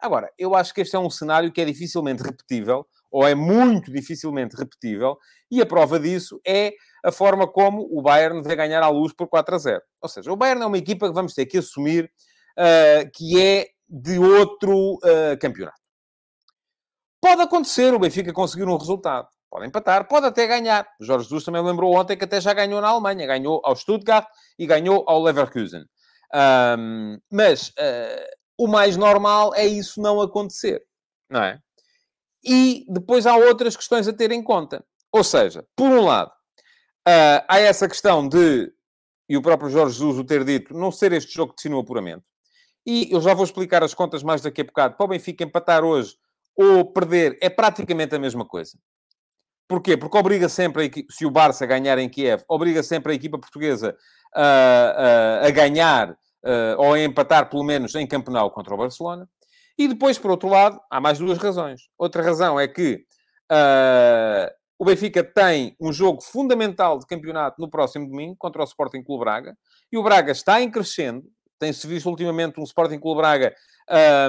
Agora, 0.00 0.30
eu 0.38 0.54
acho 0.54 0.74
que 0.74 0.80
este 0.80 0.94
é 0.94 0.98
um 0.98 1.10
cenário 1.10 1.50
que 1.50 1.60
é 1.60 1.64
dificilmente 1.64 2.22
repetível, 2.22 2.86
ou 3.10 3.26
é 3.26 3.34
muito 3.34 3.90
dificilmente 3.90 4.56
repetível, 4.56 5.16
e 5.50 5.60
a 5.60 5.66
prova 5.66 5.98
disso 5.98 6.40
é 6.46 6.72
a 7.04 7.10
forma 7.10 7.46
como 7.46 7.88
o 7.90 8.02
Bayern 8.02 8.42
vai 8.42 8.56
ganhar 8.56 8.82
à 8.82 8.88
luz 8.88 9.12
por 9.12 9.28
4 9.28 9.54
a 9.54 9.58
0. 9.58 9.82
Ou 10.02 10.08
seja, 10.08 10.32
o 10.32 10.36
Bayern 10.36 10.62
é 10.62 10.66
uma 10.66 10.78
equipa 10.78 11.08
que 11.08 11.14
vamos 11.14 11.32
ter 11.34 11.46
que 11.46 11.58
assumir 11.58 12.10
uh, 12.58 13.10
que 13.14 13.40
é 13.40 13.68
de 13.88 14.18
outro 14.18 14.94
uh, 14.94 15.38
campeonato. 15.40 15.80
Pode 17.20 17.42
acontecer 17.42 17.94
o 17.94 17.98
Benfica 17.98 18.32
conseguir 18.32 18.64
um 18.64 18.76
resultado. 18.76 19.28
Pode 19.50 19.66
empatar, 19.66 20.06
pode 20.06 20.26
até 20.26 20.46
ganhar. 20.46 20.86
O 21.00 21.04
Jorge 21.04 21.24
Jesus 21.24 21.44
também 21.44 21.62
lembrou 21.62 21.94
ontem 21.94 22.16
que 22.16 22.24
até 22.24 22.40
já 22.40 22.52
ganhou 22.52 22.80
na 22.80 22.88
Alemanha. 22.88 23.26
Ganhou 23.26 23.60
ao 23.64 23.74
Stuttgart 23.74 24.26
e 24.58 24.66
ganhou 24.66 25.04
ao 25.08 25.22
Leverkusen. 25.22 25.84
Um, 26.34 27.18
mas 27.30 27.68
uh, 27.68 28.26
o 28.58 28.66
mais 28.66 28.96
normal 28.96 29.54
é 29.54 29.66
isso 29.66 30.00
não 30.00 30.20
acontecer, 30.20 30.82
não 31.30 31.42
é? 31.42 31.60
E 32.44 32.86
depois 32.88 33.26
há 33.26 33.36
outras 33.36 33.76
questões 33.76 34.06
a 34.06 34.12
ter 34.12 34.30
em 34.30 34.42
conta. 34.42 34.84
Ou 35.12 35.24
seja, 35.24 35.66
por 35.74 35.90
um 35.90 36.04
lado, 36.04 36.30
uh, 36.30 37.42
há 37.48 37.58
essa 37.58 37.88
questão 37.88 38.28
de, 38.28 38.72
e 39.28 39.36
o 39.36 39.42
próprio 39.42 39.70
Jorge 39.70 39.98
Jesus 39.98 40.18
o 40.18 40.24
ter 40.24 40.44
dito, 40.44 40.74
não 40.74 40.92
ser 40.92 41.12
este 41.12 41.32
jogo 41.34 41.52
que 41.52 41.56
define 41.56 41.74
o 41.74 41.80
apuramento. 41.80 42.24
E 42.86 43.12
eu 43.12 43.20
já 43.20 43.34
vou 43.34 43.44
explicar 43.44 43.82
as 43.82 43.94
contas 43.94 44.22
mais 44.22 44.40
daqui 44.40 44.60
a 44.60 44.64
bocado. 44.64 44.96
Para 44.96 45.04
o 45.04 45.08
Benfica 45.08 45.42
empatar 45.42 45.82
hoje 45.82 46.16
ou 46.56 46.84
perder 46.92 47.36
é 47.42 47.50
praticamente 47.50 48.14
a 48.14 48.18
mesma 48.18 48.46
coisa. 48.46 48.78
Porquê? 49.68 49.96
Porque 49.96 50.16
obriga 50.16 50.48
sempre, 50.48 50.86
a 50.86 51.12
se 51.12 51.26
o 51.26 51.30
Barça 51.30 51.66
ganhar 51.66 51.98
em 51.98 52.08
Kiev, 52.08 52.44
obriga 52.48 52.84
sempre 52.84 53.12
a 53.12 53.14
equipa 53.16 53.38
portuguesa 53.38 53.96
a, 54.32 55.42
a, 55.42 55.46
a 55.48 55.50
ganhar 55.50 56.16
uh, 56.46 56.78
ou 56.80 56.94
a 56.94 57.00
empatar, 57.00 57.50
pelo 57.50 57.64
menos, 57.64 57.94
em 57.94 58.06
campeonato 58.06 58.50
contra 58.50 58.74
o 58.74 58.78
Barcelona. 58.78 59.28
E 59.76 59.88
depois, 59.88 60.18
por 60.18 60.30
outro 60.30 60.48
lado, 60.48 60.80
há 60.90 61.00
mais 61.00 61.18
duas 61.18 61.36
razões. 61.36 61.82
Outra 61.98 62.22
razão 62.22 62.58
é 62.58 62.66
que 62.66 63.04
uh, 63.52 64.50
o 64.78 64.84
Benfica 64.84 65.22
tem 65.22 65.76
um 65.80 65.92
jogo 65.92 66.22
fundamental 66.22 66.98
de 66.98 67.06
campeonato 67.06 67.60
no 67.60 67.68
próximo 67.68 68.08
domingo 68.08 68.36
contra 68.38 68.62
o 68.62 68.64
Sporting 68.64 69.02
Clube 69.02 69.24
Braga. 69.24 69.56
E 69.92 69.98
o 69.98 70.02
Braga 70.02 70.32
está 70.32 70.60
em 70.62 70.70
crescendo. 70.70 71.24
Tem-se 71.58 71.86
visto 71.86 72.08
ultimamente 72.08 72.60
um 72.60 72.64
Sporting 72.64 72.98
Clube 72.98 73.20
Braga 73.20 73.54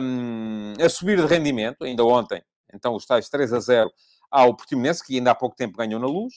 um, 0.02 0.74
a 0.84 0.90
subir 0.90 1.18
de 1.18 1.26
rendimento. 1.26 1.84
Ainda 1.84 2.04
ontem, 2.04 2.42
então, 2.74 2.96
os 2.96 3.06
tais 3.06 3.30
3 3.30 3.54
a 3.54 3.60
0 3.60 3.90
ao 4.30 4.56
Portimonense, 4.56 5.06
que 5.06 5.16
ainda 5.16 5.32
há 5.32 5.36
pouco 5.36 5.56
tempo 5.56 5.78
ganhou 5.78 6.00
na 6.00 6.08
luz. 6.08 6.34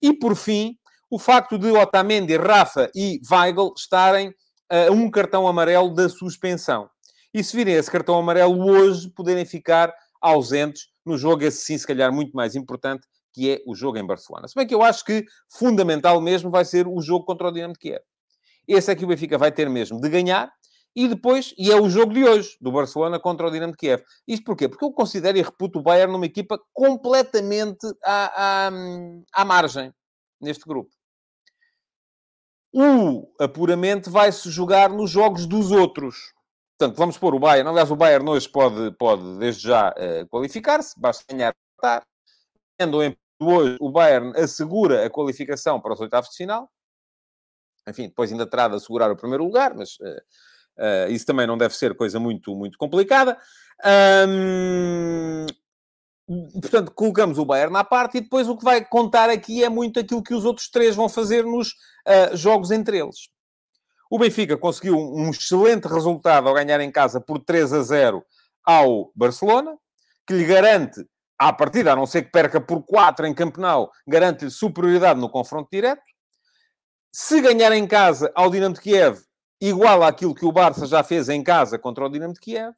E, 0.00 0.12
por 0.12 0.36
fim, 0.36 0.76
o 1.10 1.18
facto 1.18 1.58
de 1.58 1.70
Otamendi, 1.70 2.36
Rafa 2.36 2.90
e 2.94 3.20
Weigl 3.30 3.72
estarem 3.76 4.34
uh, 4.72 4.92
um 4.92 5.10
cartão 5.10 5.46
amarelo 5.46 5.94
da 5.94 6.08
suspensão. 6.08 6.88
E 7.34 7.44
se 7.44 7.54
virem 7.54 7.74
esse 7.74 7.90
cartão 7.90 8.16
amarelo 8.18 8.64
hoje, 8.64 9.10
poderem 9.10 9.44
ficar 9.44 9.92
ausentes 10.20 10.88
no 11.04 11.18
jogo, 11.18 11.44
esse 11.44 11.64
sim, 11.64 11.76
se 11.76 11.86
calhar, 11.86 12.12
muito 12.12 12.32
mais 12.32 12.54
importante, 12.54 13.06
que 13.32 13.50
é 13.50 13.62
o 13.66 13.74
jogo 13.74 13.98
em 13.98 14.06
Barcelona. 14.06 14.46
Se 14.46 14.54
bem 14.54 14.66
que 14.66 14.74
eu 14.74 14.82
acho 14.82 15.04
que 15.04 15.24
fundamental 15.48 16.20
mesmo 16.20 16.50
vai 16.50 16.64
ser 16.64 16.86
o 16.86 17.00
jogo 17.00 17.24
contra 17.24 17.48
o 17.48 17.52
Dinamo 17.52 17.72
de 17.74 17.78
Kiev. 17.78 18.02
Esse 18.68 18.92
é 18.92 18.94
que 18.94 19.04
o 19.04 19.08
Benfica 19.08 19.38
vai 19.38 19.50
ter 19.50 19.68
mesmo 19.68 20.00
de 20.00 20.08
ganhar, 20.08 20.52
e 20.94 21.08
depois, 21.08 21.54
e 21.56 21.72
é 21.72 21.80
o 21.80 21.88
jogo 21.88 22.12
de 22.12 22.22
hoje, 22.22 22.56
do 22.60 22.70
Barcelona 22.70 23.18
contra 23.18 23.46
o 23.46 23.50
Dinamo 23.50 23.72
de 23.72 23.78
Kiev. 23.78 24.02
Isto 24.28 24.44
porquê? 24.44 24.68
Porque 24.68 24.84
eu 24.84 24.92
considero 24.92 25.38
e 25.38 25.42
reputo 25.42 25.78
o 25.78 25.82
Bayern 25.82 26.12
numa 26.12 26.26
equipa 26.26 26.60
completamente 26.72 27.86
à, 28.04 28.66
à, 28.66 28.70
à 29.32 29.44
margem 29.44 29.92
neste 30.40 30.64
grupo. 30.64 30.90
O 32.72 33.28
apuramento 33.38 34.10
vai-se 34.10 34.50
jogar 34.50 34.90
nos 34.90 35.10
jogos 35.10 35.46
dos 35.46 35.70
outros. 35.70 36.32
Portanto, 36.78 36.96
vamos 36.96 37.18
pôr 37.18 37.34
o 37.34 37.38
Bayern. 37.38 37.68
Aliás, 37.68 37.90
o 37.90 37.96
Bayern 37.96 38.28
hoje 38.28 38.48
pode, 38.48 38.90
pode 38.96 39.38
desde 39.38 39.68
já, 39.68 39.90
uh, 39.90 40.28
qualificar-se. 40.28 40.98
Basta 40.98 41.24
ganhar. 41.28 41.54
Tendo 42.78 43.02
em 43.02 43.16
hoje, 43.40 43.76
o 43.80 43.90
Bayern 43.90 44.32
assegura 44.36 45.04
a 45.04 45.10
qualificação 45.10 45.80
para 45.80 45.92
os 45.92 46.00
oitavos 46.00 46.30
de 46.30 46.36
final. 46.36 46.70
Enfim, 47.86 48.08
depois 48.08 48.32
ainda 48.32 48.46
terá 48.46 48.68
de 48.68 48.76
assegurar 48.76 49.10
o 49.10 49.16
primeiro 49.16 49.44
lugar, 49.44 49.74
mas 49.74 49.94
uh, 50.00 50.22
Uh, 50.78 51.10
isso 51.10 51.26
também 51.26 51.46
não 51.46 51.58
deve 51.58 51.74
ser 51.74 51.94
coisa 51.94 52.18
muito, 52.18 52.54
muito 52.54 52.78
complicada. 52.78 53.38
Um, 54.28 55.46
portanto, 56.60 56.92
colocamos 56.92 57.38
o 57.38 57.44
Bayern 57.44 57.76
à 57.76 57.84
parte 57.84 58.18
e 58.18 58.20
depois 58.20 58.48
o 58.48 58.56
que 58.56 58.64
vai 58.64 58.84
contar 58.84 59.28
aqui 59.28 59.64
é 59.64 59.68
muito 59.68 60.00
aquilo 60.00 60.22
que 60.22 60.34
os 60.34 60.44
outros 60.44 60.68
três 60.68 60.94
vão 60.94 61.08
fazer 61.08 61.44
nos 61.44 61.70
uh, 61.70 62.36
jogos 62.36 62.70
entre 62.70 62.98
eles. 62.98 63.28
O 64.10 64.18
Benfica 64.18 64.56
conseguiu 64.56 64.96
um 64.96 65.30
excelente 65.30 65.88
resultado 65.88 66.48
ao 66.48 66.54
ganhar 66.54 66.80
em 66.80 66.90
casa 66.90 67.20
por 67.20 67.38
3 67.38 67.72
a 67.72 67.82
0 67.82 68.24
ao 68.64 69.10
Barcelona. 69.14 69.76
que 70.26 70.34
lhe 70.34 70.44
garante, 70.44 71.04
à 71.36 71.52
partida, 71.52 71.92
a 71.92 71.96
não 71.96 72.06
ser 72.06 72.22
que 72.22 72.30
perca 72.30 72.60
por 72.60 72.82
4 72.84 73.26
em 73.26 73.34
Campenau, 73.34 73.90
garante-lhe 74.06 74.50
superioridade 74.50 75.18
no 75.18 75.28
confronto 75.28 75.68
direto. 75.72 76.02
Se 77.12 77.40
ganhar 77.40 77.72
em 77.72 77.86
casa 77.86 78.30
ao 78.34 78.50
Dinamo 78.50 78.74
de 78.74 78.80
Kiev, 78.80 79.20
igual 79.60 80.02
àquilo 80.02 80.34
que 80.34 80.44
o 80.44 80.52
Barça 80.52 80.86
já 80.86 81.02
fez 81.02 81.28
em 81.28 81.42
casa 81.42 81.78
contra 81.78 82.04
o 82.04 82.08
Dinamo 82.08 82.34
de 82.34 82.40
Kiev. 82.40 82.72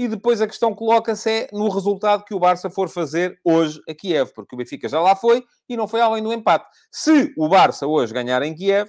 E 0.00 0.08
depois 0.08 0.40
a 0.40 0.46
questão 0.46 0.74
coloca-se 0.74 1.30
é 1.30 1.48
no 1.52 1.68
resultado 1.68 2.24
que 2.24 2.32
o 2.32 2.38
Barça 2.38 2.70
for 2.70 2.88
fazer 2.88 3.38
hoje 3.44 3.82
a 3.86 3.92
Kiev, 3.92 4.32
porque 4.34 4.54
o 4.54 4.56
Benfica 4.56 4.88
já 4.88 4.98
lá 4.98 5.14
foi 5.14 5.44
e 5.68 5.76
não 5.76 5.86
foi 5.86 6.00
além 6.00 6.22
do 6.22 6.32
empate. 6.32 6.66
Se 6.90 7.34
o 7.36 7.46
Barça 7.50 7.86
hoje 7.86 8.14
ganhar 8.14 8.40
em 8.40 8.54
Kiev, 8.54 8.88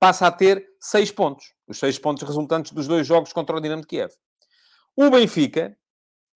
passa 0.00 0.26
a 0.26 0.32
ter 0.32 0.66
seis 0.80 1.12
pontos. 1.12 1.54
Os 1.68 1.78
seis 1.78 1.96
pontos 2.00 2.24
resultantes 2.24 2.72
dos 2.72 2.88
dois 2.88 3.06
jogos 3.06 3.32
contra 3.32 3.56
o 3.56 3.60
Dinamo 3.60 3.82
de 3.82 3.86
Kiev. 3.86 4.12
O 4.96 5.08
Benfica, 5.08 5.78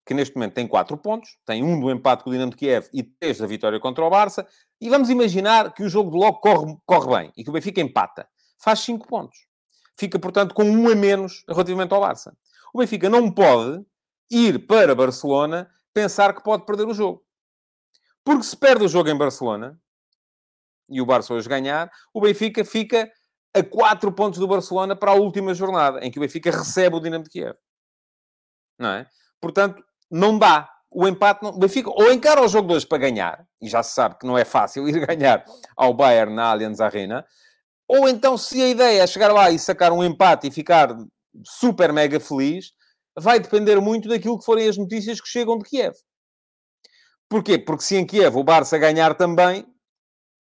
que 0.07 0.15
neste 0.15 0.37
momento 0.37 0.55
tem 0.55 0.69
quatro 0.69 0.97
pontos, 0.97 1.37
tem 1.45 1.65
um 1.65 1.81
do 1.81 1.91
empate 1.91 2.23
com 2.23 2.31
o 2.31 2.33
Dinamo 2.33 2.53
de 2.53 2.57
Kiev 2.57 2.87
e 2.95 3.03
três 3.03 3.39
da 3.39 3.49
vitória 3.49 3.81
contra 3.81 4.05
o 4.05 4.11
Barça, 4.11 4.47
e 4.81 4.89
vamos 4.89 5.11
imaginar 5.11 5.75
que 5.75 5.83
o 5.83 5.89
jogo 5.89 6.13
de 6.13 6.19
logo 6.19 6.39
corre, 6.39 6.77
corre 6.87 7.17
bem 7.17 7.33
e 7.37 7.43
que 7.43 7.51
o 7.51 7.53
Benfica 7.53 7.81
empata. 7.81 8.29
Faz 8.63 8.79
cinco 8.79 9.09
pontos. 9.09 9.37
Fica, 9.99 10.21
portanto, 10.21 10.55
com 10.55 10.63
um 10.63 10.89
a 10.89 10.95
menos 10.95 11.45
relativamente 11.49 11.93
ao 11.93 12.01
Barça. 12.01 12.33
O 12.73 12.79
Benfica 12.79 13.09
não 13.11 13.31
pode 13.31 13.85
ir 14.31 14.67
para 14.67 14.95
Barcelona 14.95 15.71
pensar 15.93 16.35
que 16.35 16.43
pode 16.43 16.65
perder 16.65 16.87
o 16.87 16.95
jogo. 16.95 17.23
Porque 18.25 18.45
se 18.45 18.57
perde 18.57 18.85
o 18.85 18.89
jogo 18.89 19.11
em 19.11 19.17
Barcelona, 19.17 19.79
e 20.89 21.01
o 21.01 21.07
Barça 21.07 21.35
hoje 21.35 21.49
ganhar, 21.49 21.91
o 22.15 22.21
Benfica 22.21 22.65
fica 22.65 23.11
a 23.55 23.63
4 23.63 24.13
pontos 24.13 24.39
do 24.39 24.49
Barcelona 24.49 24.97
para 24.97 25.11
a 25.11 25.15
última 25.15 25.53
jornada, 25.53 26.05
em 26.05 26.11
que 26.11 26.19
o 26.19 26.23
Benfica 26.23 26.51
recebe 26.51 26.97
o 26.97 27.01
Dinamo 27.01 27.25
de 27.25 27.31
Kiev. 27.31 27.57
Não 28.79 28.89
é? 28.89 29.07
Portanto, 29.41 29.83
não 30.11 30.39
dá. 30.39 30.71
O 30.91 31.07
empate, 31.07 31.43
não... 31.43 31.51
o 31.51 31.59
Benfica 31.59 31.91
ou 31.91 32.13
encara 32.13 32.43
o 32.43 32.49
jogo 32.49 32.69
de 32.69 32.75
hoje 32.75 32.87
para 32.87 32.99
ganhar, 32.99 33.47
e 33.61 33.69
já 33.69 33.83
se 33.83 33.95
sabe 33.95 34.19
que 34.19 34.27
não 34.27 34.39
é 34.39 34.45
fácil 34.45 34.89
ir 34.89 35.07
ganhar 35.07 35.45
ao 35.77 35.93
Bayern 35.93 36.35
na 36.35 36.51
Allianz 36.51 36.81
Arena, 36.81 37.27
ou 37.89 38.09
então, 38.09 38.39
se 38.39 38.63
a 38.63 38.69
ideia 38.69 39.03
é 39.03 39.07
chegar 39.07 39.33
lá 39.33 39.51
e 39.51 39.59
sacar 39.59 39.93
um 39.93 40.03
empate 40.03 40.47
e 40.47 40.51
ficar 40.51 40.97
super 41.45 41.93
mega 41.93 42.19
feliz, 42.21 42.73
vai 43.19 43.39
depender 43.39 43.81
muito 43.81 44.09
daquilo 44.09 44.39
que 44.39 44.45
forem 44.45 44.69
as 44.69 44.77
notícias 44.77 45.21
que 45.21 45.29
chegam 45.29 45.59
de 45.59 45.65
Kiev. 45.65 45.95
Porquê? 47.29 47.59
Porque 47.59 47.85
se 47.85 47.97
em 47.97 48.07
Kiev 48.07 48.37
o 48.37 48.45
Barça 48.45 48.77
ganhar 48.79 49.15
também, 49.15 49.67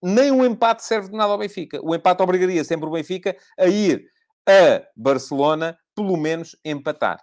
nem 0.03 0.33
um 0.33 0.45
empate 0.45 0.85
serve 0.85 1.11
de 1.11 1.17
nada 1.17 1.33
ao 1.33 1.39
Benfica. 1.39 1.81
O 1.83 1.95
empate 1.95 2.23
obrigaria 2.23 2.65
sempre 2.65 2.87
o 2.87 2.93
Benfica 2.93 3.37
a 3.59 3.67
ir 3.67 4.05
a 4.49 4.83
Barcelona, 4.97 5.79
pelo 5.95 6.17
menos 6.17 6.57
empatar. 6.65 7.23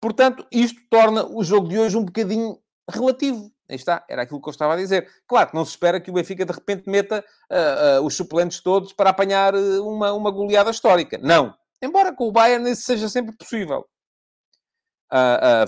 Portanto, 0.00 0.46
isto 0.50 0.80
torna 0.90 1.24
o 1.24 1.44
jogo 1.44 1.68
de 1.68 1.78
hoje 1.78 1.96
um 1.96 2.04
bocadinho 2.04 2.58
relativo. 2.90 3.50
Aí 3.70 3.76
está, 3.76 4.04
era 4.10 4.22
aquilo 4.22 4.42
que 4.42 4.48
eu 4.48 4.50
estava 4.50 4.74
a 4.74 4.76
dizer. 4.76 5.08
Claro 5.26 5.50
que 5.50 5.54
não 5.54 5.64
se 5.64 5.70
espera 5.70 6.00
que 6.00 6.10
o 6.10 6.14
Benfica 6.14 6.44
de 6.44 6.52
repente 6.52 6.90
meta 6.90 7.24
uh, 7.50 8.00
uh, 8.00 8.04
os 8.04 8.16
suplentes 8.16 8.60
todos 8.60 8.92
para 8.92 9.10
apanhar 9.10 9.54
uh, 9.54 9.88
uma, 9.88 10.12
uma 10.12 10.30
goleada 10.30 10.70
histórica. 10.70 11.16
Não. 11.18 11.54
Embora 11.82 12.14
com 12.14 12.28
o 12.28 12.32
Bayern 12.32 12.70
isso 12.70 12.82
seja 12.82 13.08
sempre 13.08 13.36
possível. 13.36 13.84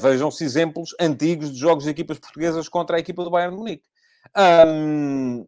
Vejam-se 0.01 0.45
exemplos 0.45 0.95
antigos 1.01 1.53
de 1.53 1.59
jogos 1.59 1.85
de 1.85 1.91
equipas 1.91 2.19
portuguesas 2.19 2.69
contra 2.69 2.97
a 2.97 3.01
equipa 3.01 3.25
do 3.25 3.31
Bayern 3.31 3.55
de 3.55 3.61
Munique. 3.61 3.85
Um, 4.67 5.47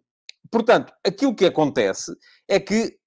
portanto, 0.51 0.93
aquilo 1.05 1.35
que 1.35 1.47
acontece 1.47 2.13
é 2.47 2.61
que 2.61 2.99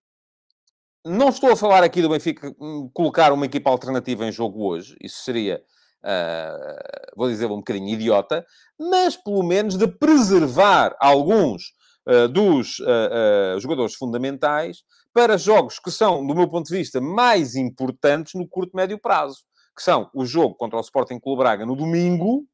não 1.05 1.29
estou 1.29 1.51
a 1.51 1.55
falar 1.55 1.83
aqui 1.83 2.01
do 2.01 2.09
Benfica 2.09 2.53
hum, 2.59 2.89
colocar 2.93 3.31
uma 3.31 3.45
equipa 3.45 3.69
alternativa 3.69 4.25
em 4.25 4.31
jogo 4.31 4.65
hoje. 4.65 4.97
Isso 5.01 5.23
seria, 5.23 5.61
uh, 6.03 7.15
vou 7.15 7.29
dizer, 7.29 7.45
um 7.45 7.57
bocadinho 7.57 7.93
idiota. 7.93 8.45
Mas, 8.79 9.15
pelo 9.15 9.43
menos, 9.43 9.77
de 9.77 9.87
preservar 9.87 10.95
alguns 10.99 11.73
uh, 12.07 12.27
dos 12.27 12.79
uh, 12.79 13.59
jogadores 13.59 13.95
fundamentais 13.95 14.83
para 15.13 15.37
jogos 15.37 15.79
que 15.79 15.91
são, 15.91 16.25
do 16.25 16.35
meu 16.35 16.47
ponto 16.47 16.67
de 16.67 16.77
vista, 16.77 17.01
mais 17.01 17.55
importantes 17.55 18.33
no 18.35 18.47
curto 18.47 18.75
médio 18.75 18.99
prazo. 18.99 19.43
Que 19.75 19.83
são 19.83 20.09
o 20.13 20.25
jogo 20.25 20.55
contra 20.55 20.77
o 20.77 20.81
Sporting 20.81 21.19
Clube 21.19 21.39
Braga 21.39 21.65
no 21.65 21.75
domingo 21.75 22.45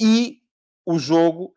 e 0.00 0.38
o 0.86 0.98
jogo 0.98 1.54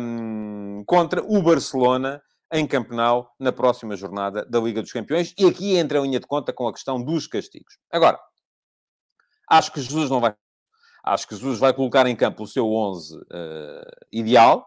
um, 0.00 0.84
contra 0.86 1.22
o 1.22 1.42
Barcelona 1.42 2.22
em 2.52 2.66
Campenau 2.66 3.30
na 3.38 3.52
próxima 3.52 3.96
jornada 3.96 4.44
da 4.44 4.60
Liga 4.60 4.80
dos 4.80 4.92
Campeões. 4.92 5.34
E 5.38 5.46
aqui 5.46 5.76
entra 5.76 5.98
a 5.98 6.02
linha 6.02 6.20
de 6.20 6.26
conta 6.26 6.52
com 6.52 6.66
a 6.66 6.72
questão 6.72 7.02
dos 7.02 7.26
castigos. 7.26 7.78
Agora, 7.90 8.18
acho 9.50 9.72
que 9.72 9.80
Jesus 9.80 10.10
não 10.10 10.20
vai. 10.20 10.34
Acho 11.04 11.26
que 11.26 11.34
Jesus 11.34 11.58
vai 11.58 11.72
colocar 11.72 12.06
em 12.06 12.16
campo 12.16 12.42
o 12.42 12.46
seu 12.46 12.70
11 12.70 13.16
uh, 13.16 13.22
ideal. 14.12 14.66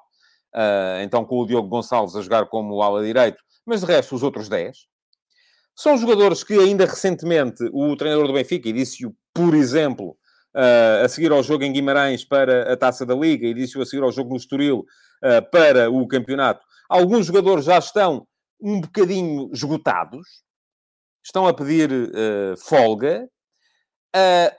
Uh, 0.53 1.01
então, 1.03 1.23
com 1.23 1.39
o 1.39 1.45
Diogo 1.45 1.67
Gonçalves 1.67 2.15
a 2.15 2.21
jogar 2.21 2.47
como 2.47 2.81
ala 2.81 3.03
direito, 3.03 3.41
mas 3.71 3.79
de 3.79 3.85
resto, 3.85 4.13
os 4.13 4.21
outros 4.21 4.49
10. 4.49 4.85
São 5.73 5.97
jogadores 5.97 6.43
que 6.43 6.53
ainda 6.53 6.85
recentemente 6.85 7.63
o 7.71 7.95
treinador 7.95 8.27
do 8.27 8.33
Benfica, 8.33 8.67
e 8.67 8.73
disse-o, 8.73 9.15
por 9.33 9.55
exemplo, 9.55 10.09
uh, 10.53 11.05
a 11.05 11.07
seguir 11.07 11.31
ao 11.31 11.41
jogo 11.41 11.63
em 11.63 11.71
Guimarães 11.71 12.25
para 12.25 12.73
a 12.73 12.75
Taça 12.75 13.05
da 13.05 13.15
Liga, 13.15 13.47
e 13.47 13.53
disse-o 13.53 13.81
a 13.81 13.85
seguir 13.85 14.03
ao 14.03 14.11
jogo 14.11 14.31
no 14.31 14.35
Estoril 14.35 14.79
uh, 14.79 15.49
para 15.49 15.89
o 15.89 16.05
campeonato, 16.05 16.65
alguns 16.89 17.27
jogadores 17.27 17.63
já 17.63 17.77
estão 17.77 18.27
um 18.61 18.81
bocadinho 18.81 19.49
esgotados, 19.53 20.27
estão 21.23 21.47
a 21.47 21.53
pedir 21.53 21.89
uh, 21.91 22.57
folga, 22.57 23.25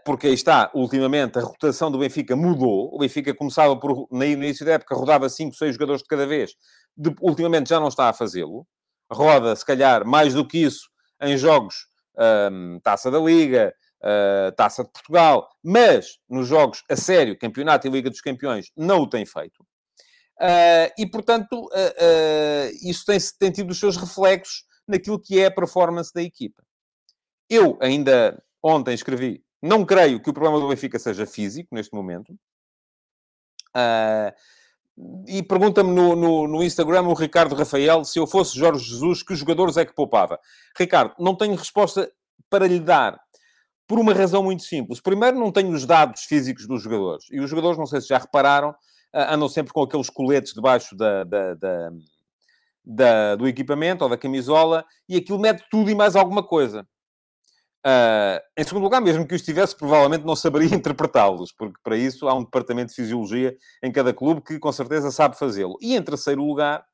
porque 0.07 0.29
aí 0.29 0.33
está, 0.33 0.71
ultimamente, 0.75 1.39
a 1.39 1.43
rotação 1.43 1.91
do 1.91 1.99
Benfica 1.99 2.35
mudou. 2.35 2.89
O 2.91 2.99
Benfica 2.99 3.35
começava 3.35 3.79
por, 3.79 4.09
no 4.11 4.25
início 4.25 4.65
da 4.65 4.73
época, 4.73 4.95
rodava 4.95 5.29
5, 5.29 5.55
6 5.55 5.75
jogadores 5.75 6.01
de 6.01 6.09
cada 6.09 6.27
vez. 6.27 6.55
De, 6.97 7.15
ultimamente 7.21 7.69
já 7.69 7.79
não 7.79 7.89
está 7.89 8.09
a 8.09 8.15
fazê-lo. 8.15 8.67
Roda, 9.13 9.55
se 9.55 9.65
calhar, 9.65 10.07
mais 10.07 10.35
do 10.35 10.47
que 10.47 10.59
isso 10.59 10.89
em 11.21 11.37
jogos 11.37 11.87
um, 12.51 12.81
Taça 12.81 13.11
da 13.11 13.19
Liga, 13.19 13.75
uh, 14.03 14.53
Taça 14.57 14.85
de 14.85 14.91
Portugal, 14.91 15.49
mas 15.63 16.19
nos 16.29 16.49
jogos 16.49 16.83
a 16.91 16.97
sério, 16.97 17.39
Campeonato 17.39 17.87
e 17.87 17.91
Liga 17.91 18.11
dos 18.11 18.21
Campeões, 18.21 18.71
não 18.77 19.03
o 19.03 19.09
tem 19.09 19.25
feito. 19.25 19.63
Uh, 20.41 20.91
e, 20.99 21.07
portanto, 21.07 21.67
uh, 21.67 22.89
isso 22.89 23.05
tem, 23.05 23.19
tem 23.39 23.53
tido 23.53 23.71
os 23.71 23.79
seus 23.79 23.97
reflexos 23.97 24.65
naquilo 24.89 25.21
que 25.21 25.39
é 25.39 25.47
a 25.47 25.55
performance 25.55 26.13
da 26.13 26.23
equipa. 26.23 26.63
Eu 27.49 27.79
ainda 27.81 28.43
ontem 28.63 28.95
escrevi, 28.95 29.45
não 29.61 29.85
creio 29.85 30.21
que 30.21 30.31
o 30.31 30.33
problema 30.33 30.59
do 30.59 30.69
Benfica 30.69 30.99
seja 30.99 31.27
físico 31.27 31.75
neste 31.75 31.95
momento. 31.95 32.33
Uh, 33.75 34.33
e 35.27 35.43
pergunta-me 35.43 35.91
no, 35.91 36.15
no, 36.15 36.47
no, 36.47 36.63
Instagram 36.63 37.03
o 37.03 37.15
Ricardo 37.15 37.55
Rafael 37.55 38.05
se 38.05 38.19
eu 38.19 38.27
fosse 38.27 38.59
Jorge 38.59 38.85
Jesus, 38.85 39.23
que 39.23 39.35
jogadores 39.35 39.77
é 39.77 39.85
que 39.85 39.95
poupava? 39.95 40.39
Ricardo, 40.79 41.15
não 41.19 41.35
tenho 41.35 41.55
resposta 41.55 42.11
para 42.51 42.67
lhe 42.67 42.81
dar. 42.81 43.19
Por 43.87 43.99
uma 43.99 44.15
razão 44.15 44.43
muito 44.43 44.63
simples. 44.63 45.01
Primeiro, 45.01 45.39
não 45.39 45.51
tenho 45.51 45.71
os 45.71 45.85
dados 45.85 46.23
físicos 46.23 46.67
dos 46.67 46.83
jogadores. 46.83 47.27
E 47.31 47.41
os 47.41 47.51
jogadores, 47.51 47.79
não 47.79 47.87
sei 47.87 48.01
se 48.01 48.09
já 48.09 48.19
repararam, 48.19 48.75
andam 49.13 49.49
sempre 49.49 49.73
com 49.73 49.83
aqueles 49.83 50.09
coletes 50.09 50.55
debaixo 50.55 50.97
da, 50.97 51.25
da, 51.25 51.55
da, 51.55 51.91
da 52.85 53.37
do 53.37 53.47
equipamento 53.47 54.05
ou 54.05 54.11
da 54.11 54.17
camisola 54.17 54.85
e 55.09 55.17
aquilo 55.17 55.39
mete 55.39 55.65
tudo 55.71 55.91
e 55.91 55.95
mais 55.95 56.17
alguma 56.17 56.43
coisa. 56.43 56.87
Uh, 57.85 58.39
em 58.57 58.63
segundo 58.63 58.85
lugar, 58.85 59.01
mesmo 59.01 59.27
que 59.27 59.35
os 59.35 59.43
tivesse, 59.43 59.77
provavelmente 59.77 60.25
não 60.25 60.37
saberia 60.37 60.69
interpretá-los, 60.77 61.53
porque 61.53 61.79
para 61.83 61.97
isso 61.97 62.29
há 62.29 62.35
um 62.35 62.45
departamento 62.45 62.91
de 62.91 62.95
fisiologia 62.95 63.57
em 63.83 63.91
cada 63.91 64.15
clube 64.15 64.41
que 64.41 64.59
com 64.59 64.71
certeza 64.71 65.11
sabe 65.11 65.37
fazê-lo. 65.37 65.77
E 65.81 65.97
em 65.97 66.03
terceiro 66.03 66.45
lugar, 66.45 66.85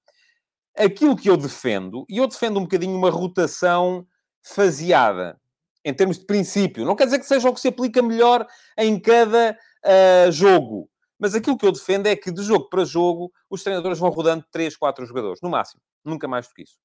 aquilo 0.77 1.15
que 1.15 1.29
eu 1.29 1.37
defendo, 1.37 2.07
e 2.09 2.17
eu 2.17 2.27
defendo 2.27 2.59
um 2.59 2.63
bocadinho 2.63 2.97
uma 2.97 3.11
rotação 3.11 4.07
faseada, 4.43 5.39
em 5.85 5.93
termos 5.93 6.19
de 6.19 6.25
princípio. 6.25 6.85
Não 6.85 6.97
quer 6.97 7.05
dizer 7.05 7.19
que 7.19 7.27
seja 7.27 7.49
o 7.49 7.55
que 7.55 7.61
se 7.61 7.69
aplica 7.69 8.03
melhor 8.03 8.47
em 8.77 8.99
cada 8.99 9.57
uh, 9.85 10.33
jogo. 10.33 10.89
Mas 11.19 11.35
aquilo 11.35 11.59
que 11.59 11.67
eu 11.67 11.73
defendo 11.73 12.07
é 12.07 12.17
que, 12.17 12.31
de 12.31 12.43
jogo 12.43 12.69
para 12.69 12.85
jogo, 12.85 13.33
os 13.51 13.63
treinadores 13.63 13.99
vão 13.99 14.09
rodando 14.09 14.45
3, 14.51 14.77
4 14.77 15.05
jogadores, 15.05 15.41
no 15.43 15.51
máximo. 15.51 15.83
Nunca 16.05 16.29
mais 16.29 16.47
do 16.47 16.55
que 16.55 16.63
isso. 16.63 16.79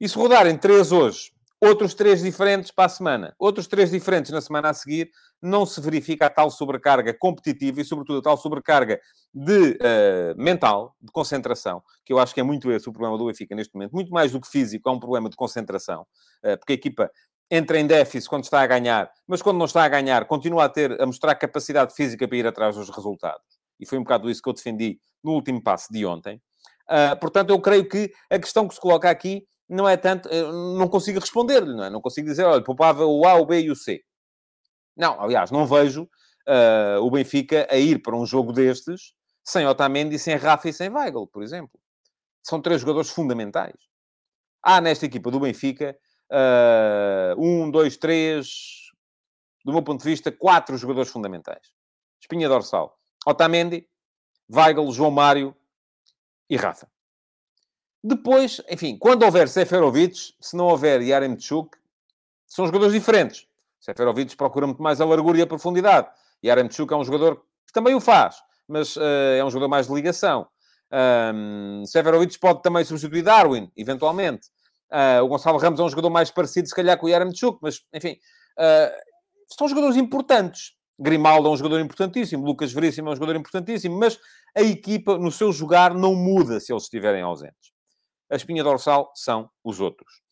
E 0.00 0.08
se 0.08 0.16
rodarem 0.16 0.56
3 0.56 0.92
hoje 0.92 1.32
outros 1.60 1.94
três 1.94 2.22
diferentes 2.22 2.70
para 2.70 2.84
a 2.84 2.88
semana, 2.88 3.34
outros 3.38 3.66
três 3.66 3.90
diferentes 3.90 4.30
na 4.30 4.40
semana 4.40 4.70
a 4.70 4.74
seguir, 4.74 5.10
não 5.42 5.66
se 5.66 5.80
verifica 5.80 6.26
a 6.26 6.30
tal 6.30 6.50
sobrecarga 6.50 7.12
competitiva 7.14 7.80
e, 7.80 7.84
sobretudo, 7.84 8.18
a 8.18 8.22
tal 8.22 8.36
sobrecarga 8.36 9.00
de 9.34 9.72
uh, 9.72 10.40
mental, 10.40 10.96
de 11.00 11.10
concentração, 11.12 11.82
que 12.04 12.12
eu 12.12 12.18
acho 12.18 12.32
que 12.32 12.40
é 12.40 12.42
muito 12.42 12.70
esse 12.70 12.88
o 12.88 12.92
problema 12.92 13.18
do 13.18 13.26
Benfica 13.26 13.54
neste 13.54 13.74
momento, 13.74 13.92
muito 13.92 14.10
mais 14.10 14.32
do 14.32 14.40
que 14.40 14.48
físico, 14.48 14.88
é 14.88 14.92
um 14.92 15.00
problema 15.00 15.28
de 15.28 15.36
concentração, 15.36 16.02
uh, 16.44 16.56
porque 16.58 16.72
a 16.72 16.76
equipa 16.76 17.10
entra 17.50 17.78
em 17.78 17.86
déficit 17.86 18.28
quando 18.28 18.44
está 18.44 18.60
a 18.60 18.66
ganhar, 18.66 19.10
mas 19.26 19.42
quando 19.42 19.58
não 19.58 19.66
está 19.66 19.82
a 19.82 19.88
ganhar, 19.88 20.26
continua 20.26 20.64
a 20.64 20.68
ter, 20.68 21.00
a 21.00 21.06
mostrar 21.06 21.34
capacidade 21.34 21.94
física 21.94 22.28
para 22.28 22.36
ir 22.36 22.46
atrás 22.46 22.76
dos 22.76 22.90
resultados. 22.90 23.58
E 23.80 23.86
foi 23.86 23.98
um 23.98 24.02
bocado 24.02 24.28
isso 24.28 24.42
que 24.42 24.48
eu 24.48 24.52
defendi 24.52 24.98
no 25.22 25.32
último 25.32 25.62
passo 25.62 25.92
de 25.92 26.04
ontem. 26.04 26.40
Uh, 26.88 27.18
portanto, 27.20 27.50
eu 27.50 27.60
creio 27.60 27.88
que 27.88 28.12
a 28.30 28.38
questão 28.38 28.66
que 28.66 28.74
se 28.74 28.80
coloca 28.80 29.08
aqui 29.08 29.46
não 29.68 29.88
é 29.88 29.96
tanto, 29.96 30.28
não 30.76 30.88
consigo 30.88 31.20
responder-lhe, 31.20 31.74
não 31.74 31.84
é? 31.84 31.90
Não 31.90 32.00
consigo 32.00 32.26
dizer, 32.26 32.44
olha, 32.44 32.62
poupava 32.62 33.04
o 33.04 33.26
A, 33.26 33.34
o 33.34 33.44
B 33.44 33.60
e 33.60 33.70
o 33.70 33.76
C. 33.76 34.02
Não, 34.96 35.20
aliás, 35.20 35.50
não 35.50 35.66
vejo 35.66 36.04
uh, 36.04 37.00
o 37.02 37.10
Benfica 37.10 37.68
a 37.70 37.76
ir 37.76 38.00
para 38.02 38.16
um 38.16 38.24
jogo 38.24 38.52
destes 38.52 39.12
sem 39.44 39.66
Otamendi, 39.66 40.18
sem 40.18 40.36
Rafa 40.36 40.68
e 40.68 40.72
sem 40.72 40.90
Weigl, 40.90 41.26
por 41.26 41.42
exemplo. 41.42 41.78
São 42.42 42.60
três 42.60 42.80
jogadores 42.80 43.10
fundamentais. 43.10 43.76
Há 44.62 44.80
nesta 44.80 45.06
equipa 45.06 45.30
do 45.30 45.40
Benfica 45.40 45.96
uh, 46.30 47.40
um, 47.40 47.70
dois, 47.70 47.96
três, 47.96 48.48
do 49.64 49.72
meu 49.72 49.82
ponto 49.82 50.02
de 50.02 50.10
vista, 50.10 50.32
quatro 50.32 50.76
jogadores 50.76 51.10
fundamentais. 51.10 51.72
Espinha 52.20 52.48
dorsal. 52.48 52.98
Otamendi, 53.26 53.88
Weigl, 54.52 54.90
João 54.90 55.10
Mário 55.10 55.54
e 56.50 56.56
Rafa. 56.56 56.90
Depois, 58.08 58.62
enfim, 58.70 58.96
quando 58.96 59.22
houver 59.22 59.50
Seferovic, 59.50 60.32
se 60.40 60.56
não 60.56 60.64
houver 60.64 61.02
Yaremchuk, 61.02 61.76
são 62.46 62.64
jogadores 62.64 62.94
diferentes. 62.94 63.46
Seferovic 63.78 64.34
procura 64.34 64.66
muito 64.66 64.82
mais 64.82 64.98
a 64.98 65.04
largura 65.04 65.36
e 65.36 65.42
a 65.42 65.46
profundidade. 65.46 66.08
Yaremchuk 66.42 66.90
é 66.90 66.96
um 66.96 67.04
jogador 67.04 67.36
que 67.66 67.72
também 67.74 67.94
o 67.94 68.00
faz, 68.00 68.36
mas 68.66 68.96
uh, 68.96 69.02
é 69.38 69.44
um 69.44 69.50
jogador 69.50 69.68
mais 69.68 69.88
de 69.88 69.92
ligação. 69.92 70.48
Um, 70.90 71.84
pode 72.40 72.62
também 72.62 72.82
substituir 72.82 73.20
Darwin, 73.20 73.70
eventualmente. 73.76 74.48
Uh, 74.90 75.22
o 75.22 75.28
Gonçalo 75.28 75.58
Ramos 75.58 75.78
é 75.78 75.82
um 75.82 75.90
jogador 75.90 76.08
mais 76.08 76.30
parecido, 76.30 76.66
se 76.66 76.74
calhar, 76.74 76.96
com 76.96 77.04
o 77.04 77.08
Yaremchuk, 77.10 77.58
mas, 77.60 77.82
enfim, 77.92 78.16
uh, 78.58 79.54
são 79.54 79.68
jogadores 79.68 79.98
importantes. 79.98 80.72
Grimaldo 80.98 81.46
é 81.46 81.50
um 81.50 81.56
jogador 81.58 81.78
importantíssimo, 81.80 82.42
Lucas 82.42 82.72
Veríssimo 82.72 83.10
é 83.10 83.12
um 83.12 83.16
jogador 83.16 83.36
importantíssimo, 83.36 83.98
mas 83.98 84.18
a 84.56 84.62
equipa, 84.62 85.18
no 85.18 85.30
seu 85.30 85.52
jogar, 85.52 85.92
não 85.92 86.14
muda 86.14 86.58
se 86.58 86.72
eles 86.72 86.84
estiverem 86.84 87.20
ausentes. 87.20 87.76
A 88.30 88.36
espinha 88.36 88.62
dorsal 88.62 89.10
são 89.14 89.48
os 89.64 89.80
outros. 89.80 90.22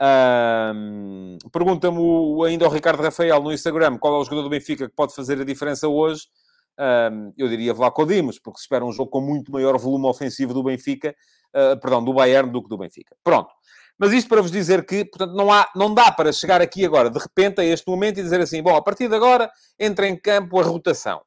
Um, 0.00 1.38
Pergunta-me 1.50 1.98
ainda 2.46 2.66
o 2.66 2.70
Ricardo 2.70 3.02
Rafael 3.02 3.42
no 3.42 3.52
Instagram 3.52 3.96
qual 3.98 4.16
é 4.16 4.18
o 4.18 4.24
jogador 4.24 4.42
do 4.42 4.50
Benfica 4.50 4.88
que 4.88 4.94
pode 4.94 5.14
fazer 5.14 5.40
a 5.40 5.44
diferença 5.44 5.88
hoje. 5.88 6.26
Eu 7.36 7.48
diria 7.48 7.72
Vlaco 7.72 8.04
Dimos, 8.04 8.38
porque 8.38 8.58
se 8.58 8.64
espera 8.64 8.84
um 8.84 8.92
jogo 8.92 9.10
com 9.10 9.20
muito 9.20 9.50
maior 9.50 9.78
volume 9.78 10.06
ofensivo 10.06 10.52
do 10.52 10.62
Benfica, 10.62 11.14
uh, 11.54 11.80
perdão, 11.80 12.04
do 12.04 12.12
Bayern 12.12 12.50
do 12.50 12.62
que 12.62 12.68
do 12.68 12.76
Benfica. 12.76 13.16
Pronto. 13.24 13.50
Mas 13.98 14.12
isto 14.12 14.28
para 14.28 14.42
vos 14.42 14.50
dizer 14.50 14.84
que, 14.84 15.06
portanto, 15.06 15.34
não, 15.34 15.50
há, 15.50 15.70
não 15.74 15.94
dá 15.94 16.12
para 16.12 16.30
chegar 16.30 16.60
aqui 16.60 16.84
agora, 16.84 17.08
de 17.08 17.18
repente, 17.18 17.62
a 17.62 17.64
este 17.64 17.88
momento 17.88 18.20
e 18.20 18.22
dizer 18.22 18.40
assim, 18.40 18.62
bom, 18.62 18.76
a 18.76 18.82
partir 18.82 19.08
de 19.08 19.14
agora 19.14 19.50
entra 19.78 20.06
em 20.06 20.14
campo 20.14 20.60
a 20.60 20.62
rotação. 20.62 21.22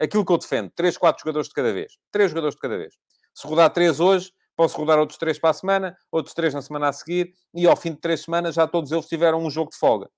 Aquilo 0.00 0.24
que 0.24 0.32
eu 0.32 0.38
defendo, 0.38 0.70
3, 0.74 0.96
4 0.96 1.20
jogadores 1.20 1.48
de 1.48 1.54
cada 1.54 1.72
vez. 1.72 1.98
3 2.10 2.30
jogadores 2.30 2.54
de 2.54 2.60
cada 2.60 2.78
vez. 2.78 2.94
Se 3.34 3.46
rodar 3.46 3.70
3 3.70 4.00
hoje, 4.00 4.32
posso 4.62 4.76
rodar 4.76 4.96
outros 4.96 5.18
3 5.18 5.40
para 5.40 5.50
a 5.50 5.54
semana, 5.54 5.96
outros 6.10 6.34
3 6.34 6.54
na 6.54 6.62
semana 6.62 6.88
a 6.88 6.92
seguir, 6.92 7.34
e 7.52 7.66
ao 7.66 7.74
fim 7.74 7.90
de 7.90 7.98
3 7.98 8.20
semanas 8.20 8.54
já 8.54 8.64
todos 8.64 8.92
eles 8.92 9.06
tiveram 9.06 9.44
um 9.44 9.50
jogo 9.50 9.72
de 9.72 9.76
folga. 9.76 10.08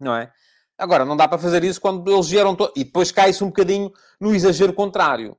Não 0.00 0.16
é? 0.16 0.32
Agora, 0.78 1.04
não 1.04 1.14
dá 1.14 1.28
para 1.28 1.38
fazer 1.38 1.62
isso 1.62 1.78
quando 1.78 2.10
eles 2.10 2.28
vieram... 2.28 2.56
E 2.74 2.84
depois 2.84 3.12
cai-se 3.12 3.44
um 3.44 3.48
bocadinho 3.48 3.92
no 4.18 4.34
exagero 4.34 4.72
contrário 4.72 5.36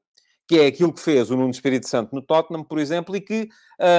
que 0.47 0.59
é 0.59 0.67
aquilo 0.67 0.93
que 0.93 0.99
fez 0.99 1.31
o 1.31 1.37
Nuno 1.37 1.49
Espírito 1.49 1.87
Santo 1.87 2.13
no 2.13 2.21
Tottenham, 2.21 2.63
por 2.63 2.77
exemplo, 2.77 3.15
e 3.15 3.21
que 3.21 3.47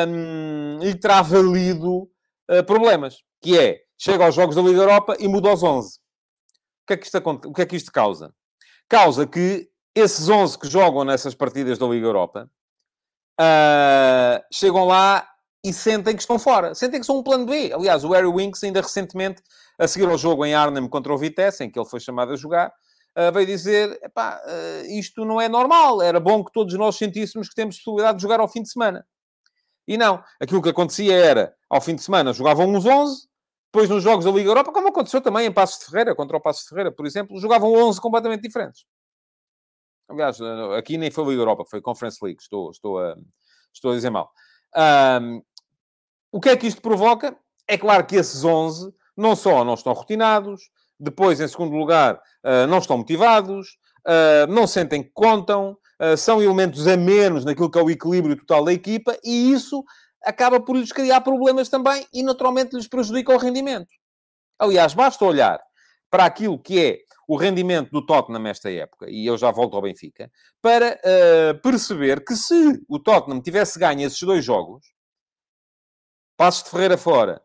um, 0.07 0.79
lhe 0.79 0.95
terá 0.95 1.23
valido 1.23 2.03
uh, 2.51 2.63
problemas. 2.67 3.23
Que 3.41 3.59
é, 3.59 3.81
chega 3.99 4.25
aos 4.25 4.35
Jogos 4.35 4.55
da 4.55 4.63
Liga 4.63 4.79
Europa 4.79 5.17
e 5.19 5.27
muda 5.27 5.49
aos 5.49 5.63
11. 5.63 5.97
O 5.97 6.87
que 6.87 6.93
é 6.93 6.97
que 6.99 7.07
isto, 7.07 7.19
o 7.19 7.53
que 7.53 7.63
é 7.63 7.67
que 7.67 7.77
isto 7.77 7.91
causa? 7.91 8.33
Causa 8.89 9.27
que 9.27 9.69
esses 9.95 10.29
11 10.29 10.59
que 10.59 10.69
jogam 10.69 11.03
nessas 11.03 11.35
partidas 11.35 11.79
da 11.79 11.87
Liga 11.87 12.07
Europa 12.07 12.51
uh, 13.41 14.43
chegam 14.53 14.85
lá 14.85 15.27
e 15.65 15.73
sentem 15.73 16.15
que 16.15 16.23
estão 16.23 16.39
fora. 16.39 16.75
Sentem 16.75 17.01
que 17.01 17.07
são 17.07 17.19
um 17.19 17.23
plano 17.23 17.47
B. 17.47 17.73
Aliás, 17.73 18.05
o 18.05 18.11
Harry 18.11 18.27
Winks, 18.27 18.63
ainda 18.63 18.81
recentemente, 18.81 19.43
a 19.79 19.89
seguir 19.89 20.09
ao 20.09 20.19
jogo 20.19 20.45
em 20.45 20.55
Arnhem 20.55 20.89
contra 20.89 21.13
o 21.13 21.19
Vitesse, 21.19 21.65
em 21.65 21.71
que 21.71 21.79
ele 21.79 21.89
foi 21.89 22.01
chamado 22.01 22.33
a 22.33 22.37
jogar, 22.37 22.69
uh, 22.69 23.33
veio 23.33 23.47
dizer: 23.47 23.99
epá, 24.03 24.41
uh, 24.45 24.87
isto 24.87 25.25
não 25.25 25.41
é 25.41 25.49
normal, 25.49 26.03
era 26.03 26.21
bom 26.21 26.45
que 26.45 26.53
todos 26.53 26.75
nós 26.75 26.97
sentíssemos 26.97 27.49
que 27.49 27.55
temos 27.55 27.77
possibilidade 27.77 28.19
de 28.19 28.23
jogar 28.23 28.41
ao 28.41 28.49
fim 28.49 28.63
de 28.63 28.71
semana. 28.71 29.07
E 29.87 29.99
não, 29.99 30.23
aquilo 30.41 30.63
que 30.63 30.71
acontecia 30.71 31.15
era, 31.15 31.55
ao 31.69 31.81
fim 31.81 31.95
de 31.95 32.03
semana, 32.03 32.33
jogavam 32.33 32.67
uns 32.67 32.87
11, 32.87 33.29
depois 33.73 33.91
nos 33.91 34.03
Jogos 34.03 34.25
da 34.25 34.31
Liga 34.31 34.49
Europa, 34.49 34.73
como 34.73 34.89
aconteceu 34.89 35.21
também 35.21 35.47
em 35.47 35.53
Passos 35.53 35.81
de 35.81 35.87
Ferreira, 35.87 36.15
contra 36.15 36.37
o 36.37 36.41
Passos 36.41 36.63
de 36.63 36.69
Ferreira, 36.71 36.93
por 36.93 37.05
exemplo, 37.07 37.39
jogavam 37.39 37.73
11 37.73 38.01
completamente 38.01 38.41
diferentes. 38.43 38.85
Aliás, 40.09 40.39
eh, 40.41 40.79
aqui 40.79 40.99
nem 40.99 41.11
foi 41.11 41.25
Liga 41.25 41.43
Europa, 41.43 41.65
foi 41.69 41.81
Conference 41.81 42.19
League, 42.23 42.41
estou, 42.41 42.71
estou, 42.71 42.99
a, 42.99 43.17
estou 43.73 43.93
a 43.93 43.95
dizer 43.95 44.11
mal. 44.11 44.31
Um, 45.21 45.43
o 46.33 46.41
que 46.41 46.51
é 46.51 46.57
que 46.57 46.67
isto 46.67 46.83
provoca? 46.83 47.37
É 47.67 47.79
claro 47.79 48.05
que 48.05 48.17
esses 48.17 48.45
11 48.45 48.93
não 49.17 49.37
só 49.37 49.65
não 49.65 49.75
estão 49.75 49.93
rotinados, 49.93 50.61
depois, 50.99 51.41
em 51.41 51.49
segundo 51.49 51.77
lugar, 51.77 52.17
uh, 52.17 52.67
não 52.69 52.79
estão 52.79 52.99
motivados, 52.99 53.79
uh, 54.07 54.47
não 54.49 54.67
sentem 54.67 55.03
que 55.03 55.11
contam, 55.13 55.77
são 56.19 56.43
elementos 56.43 56.89
a 56.89 56.97
menos 56.97 57.45
naquilo 57.45 57.71
que 57.71 57.79
é 57.79 57.83
o 57.83 57.89
equilíbrio 57.89 58.37
total 58.37 58.65
da 58.65 58.73
equipa 58.73 59.17
e 59.23 59.53
isso 59.53 59.83
acaba 60.23 60.61
por 60.61 60.77
lhes 60.77 60.91
criar 60.91 61.21
problemas 61.21 61.69
também 61.69 62.05
e, 62.13 62.23
naturalmente, 62.23 62.75
lhes 62.75 62.89
prejudica 62.89 63.33
o 63.33 63.39
rendimento. 63.39 63.89
Aliás, 64.59 64.93
basta 64.93 65.25
olhar 65.25 65.61
para 66.11 66.25
aquilo 66.25 66.59
que 66.59 66.81
é 66.81 66.99
o 67.29 67.37
rendimento 67.37 67.91
do 67.91 68.05
Tottenham 68.05 68.41
nesta 68.41 68.71
época, 68.71 69.07
e 69.09 69.27
eu 69.27 69.37
já 69.37 69.51
volto 69.51 69.77
ao 69.77 69.83
Benfica, 69.83 70.31
para 70.61 70.99
uh, 70.99 71.61
perceber 71.61 72.25
que 72.25 72.37
se 72.37 72.83
o 72.89 72.99
Tottenham 72.99 73.41
tivesse 73.41 73.79
ganho 73.79 74.07
esses 74.07 74.21
dois 74.21 74.45
jogos, 74.45 74.95
Passos 76.37 76.65
de 76.65 76.71
Ferreira 76.71 76.99
fora 76.99 77.41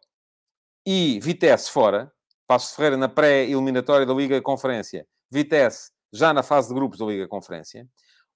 e 0.86 1.20
Vitesse 1.22 1.70
fora, 1.70 2.12
Passos 2.48 2.76
Ferreira 2.76 2.98
na 2.98 3.08
pré-eliminatória 3.08 4.06
da 4.06 4.13
Liga 4.13 4.42
Conferência, 4.42 5.08
Vitesse 5.32 5.92
já 6.12 6.34
na 6.34 6.42
fase 6.42 6.70
de 6.70 6.74
grupos 6.74 6.98
da 6.98 7.06
Liga 7.06 7.28
Conferência, 7.28 7.88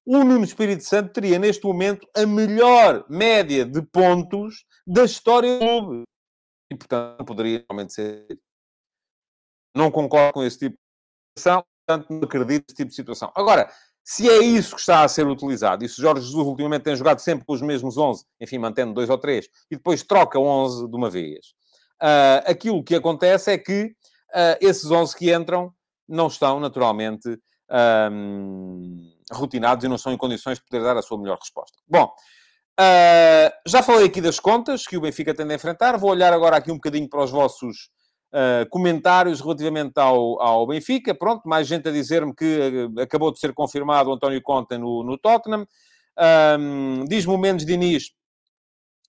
o 0.06 0.24
Nuno 0.24 0.44
Espírito 0.44 0.84
Santo 0.84 1.14
teria 1.14 1.40
neste 1.40 1.66
momento 1.66 2.08
a 2.16 2.26
melhor 2.26 3.06
média 3.10 3.66
de 3.66 3.82
pontos 3.82 4.66
da 4.86 5.06
história 5.06 5.54
do 5.54 5.60
clube. 5.60 6.04
E, 6.72 6.76
portanto, 6.76 7.26
poderia 7.26 7.66
realmente 7.70 7.94
ser. 7.94 8.40
Não 9.76 9.90
concordo 9.90 10.34
com 10.34 10.44
esse 10.44 10.60
tipo 10.60 10.76
de 10.76 10.83
situação, 11.38 11.63
portanto, 11.86 12.10
não 12.10 12.24
acredito 12.24 12.65
nesse 12.67 12.76
tipo 12.76 12.89
de 12.89 12.96
situação. 12.96 13.32
Agora, 13.36 13.69
se 14.04 14.30
é 14.30 14.39
isso 14.39 14.76
que 14.76 14.82
está 14.82 15.04
a 15.04 15.08
ser 15.08 15.26
utilizado, 15.28 15.84
e 15.84 15.89
se 15.89 16.02
Jorge 16.02 16.26
Jesus 16.26 16.46
ultimamente 16.46 16.84
tem 16.84 16.96
jogado 16.96 17.19
sempre 17.19 17.46
com 17.46 17.54
os 17.54 17.62
mesmos 17.62 17.98
11, 17.98 18.26
enfim, 18.41 18.58
mantendo 18.58 18.93
dois 18.93 19.10
ou 19.10 19.17
três, 19.17 19.48
e 19.72 19.76
depois 19.76 20.04
troca 20.04 20.38
11 20.38 20.89
de 20.89 20.96
uma 20.96 21.10
vez, 21.10 21.54
uh, 22.02 22.43
aquilo 22.46 22.84
que 22.84 22.96
acontece 22.96 23.52
é 23.52 23.58
que 23.58 23.86
uh, 23.86 24.58
esses 24.60 24.91
11 24.91 25.15
que 25.15 25.34
entram 25.34 25.74
não 26.08 26.28
estão, 26.28 26.60
naturalmente, 26.60 27.39
um, 28.12 29.10
rotinados 29.32 29.86
e 29.86 29.88
não 29.88 29.96
estão 29.96 30.12
em 30.12 30.17
condições 30.17 30.60
de 30.60 30.65
poder 30.65 30.84
dar 30.84 30.98
a 30.98 31.02
sua 31.02 31.17
melhor 31.17 31.38
resposta. 31.39 31.78
Bom, 31.88 32.13
uh, 32.80 33.52
já 33.65 33.82
falei 33.82 34.08
aqui 34.08 34.19
das 34.19 34.38
contas 34.38 34.86
que 34.86 34.98
o 34.98 35.02
Benfica 35.02 35.34
tem 35.34 35.48
de 35.48 35.56
enfrentar. 35.56 35.98
Vou 35.98 36.12
olhar 36.12 36.34
agora 36.34 36.58
aqui 36.58 36.72
um 36.72 36.76
bocadinho 36.76 37.10
para 37.10 37.24
os 37.24 37.32
vossos 37.32 37.89
uh, 38.34 38.67
comentários 38.69 39.39
relativamente 39.39 40.00
ao, 40.00 40.41
ao 40.41 40.67
Benfica. 40.67 41.13
Pronto, 41.13 41.48
mais 41.48 41.67
gente 41.67 41.88
a 41.88 41.91
dizer-me 41.91 42.34
que 42.34 42.89
acabou 43.02 43.32
de 43.32 43.39
ser 43.39 43.54
confirmado 43.54 44.10
o 44.10 44.13
António 44.13 44.41
Conte 44.41 44.78
no, 44.78 45.04
no 45.04 45.17
Tottenham. 45.17 45.65
Um, 46.60 47.06
Diz-me 47.06 47.34
o 47.34 47.38
Mendes 47.38 47.65
Diniz 47.65 48.12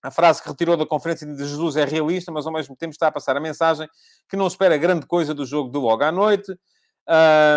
a 0.04 0.10
frase 0.10 0.42
que 0.42 0.48
retirou 0.50 0.76
da 0.76 0.84
conferência 0.84 1.26
de 1.26 1.38
Jesus 1.38 1.76
é 1.76 1.84
realista, 1.87 2.30
mas 2.30 2.46
ao 2.46 2.52
mesmo 2.52 2.76
tempo 2.76 2.92
está 2.92 3.06
a 3.08 3.12
passar 3.12 3.38
a 3.38 3.40
mensagem 3.40 3.88
que 4.28 4.37
não 4.37 4.46
espera 4.46 4.76
grande 4.76 5.06
coisa 5.06 5.32
do 5.32 5.46
jogo 5.46 5.70
de 5.72 5.78
logo 5.78 6.04
à 6.04 6.12
noite. 6.12 6.52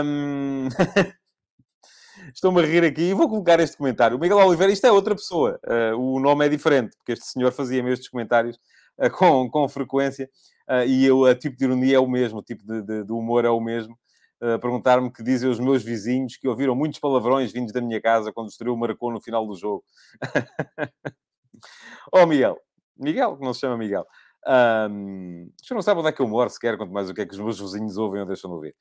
Um... 0.01 0.69
Estou-me 2.33 2.61
a 2.61 2.65
rir 2.65 2.85
aqui 2.85 3.01
e 3.01 3.13
vou 3.13 3.27
colocar 3.27 3.59
este 3.59 3.75
comentário. 3.75 4.15
O 4.15 4.19
Miguel 4.19 4.37
Oliveira, 4.37 4.71
isto 4.71 4.87
é 4.87 4.91
outra 4.91 5.13
pessoa. 5.13 5.59
Uh, 5.65 5.97
o 5.99 6.19
nome 6.21 6.45
é 6.45 6.49
diferente, 6.49 6.95
porque 6.95 7.11
este 7.11 7.25
senhor 7.25 7.51
fazia-me 7.51 7.91
estes 7.91 8.07
comentários 8.07 8.57
uh, 8.97 9.09
com, 9.11 9.49
com 9.49 9.67
frequência 9.67 10.29
e 10.87 11.05
eu, 11.05 11.21
o 11.21 11.35
tipo 11.35 11.55
de 11.57 11.65
ironia 11.65 11.97
é 11.97 11.99
o 11.99 12.07
mesmo, 12.07 12.39
o 12.39 12.43
tipo 12.43 12.65
de, 12.65 12.81
de, 12.81 13.03
de 13.03 13.11
humor 13.11 13.45
é 13.45 13.49
o 13.49 13.59
mesmo. 13.59 13.97
Perguntar-me 14.61 15.11
que 15.11 15.23
dizem 15.23 15.49
os 15.49 15.59
meus 15.59 15.83
vizinhos 15.83 16.37
que 16.37 16.47
ouviram 16.47 16.75
muitos 16.75 16.99
palavrões 16.99 17.51
vindos 17.51 17.73
da 17.73 17.81
minha 17.81 17.99
casa 17.99 18.31
quando 18.31 18.45
o 18.45 18.49
Estoril 18.49 18.77
marcou 18.77 19.11
no 19.11 19.19
final 19.19 19.47
do 19.47 19.55
jogo. 19.55 19.83
Oh, 22.11 22.25
Miguel. 22.25 22.57
Miguel, 22.97 23.37
que 23.37 23.43
não 23.43 23.53
se 23.53 23.61
chama 23.61 23.77
Miguel. 23.77 24.05
Um, 24.89 25.51
você 25.61 25.73
não 25.73 25.81
sabe 25.81 25.99
onde 25.99 26.09
é 26.09 26.11
que 26.11 26.21
eu 26.21 26.27
moro 26.27 26.49
sequer, 26.49 26.77
quanto 26.77 26.93
mais 26.93 27.09
o 27.09 27.13
que 27.13 27.21
é 27.21 27.25
que 27.25 27.33
os 27.33 27.39
meus 27.39 27.59
vizinhos 27.59 27.97
ouvem 27.97 28.21
ou 28.21 28.27
deixam 28.27 28.49
de 28.49 28.55
ouvir. 28.55 28.75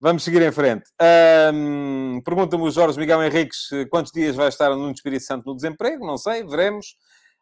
Vamos 0.00 0.22
seguir 0.22 0.40
em 0.42 0.52
frente. 0.52 0.84
Um, 1.52 2.20
Pergunta-me 2.24 2.62
o 2.62 2.70
Jorge 2.70 2.98
Miguel 2.98 3.22
Henriques 3.24 3.68
quantos 3.90 4.12
dias 4.12 4.36
vai 4.36 4.48
estar 4.48 4.74
no 4.76 4.90
Espírito 4.92 5.24
Santo 5.24 5.44
no 5.46 5.56
desemprego. 5.56 6.06
Não 6.06 6.16
sei, 6.16 6.44
veremos. 6.44 6.96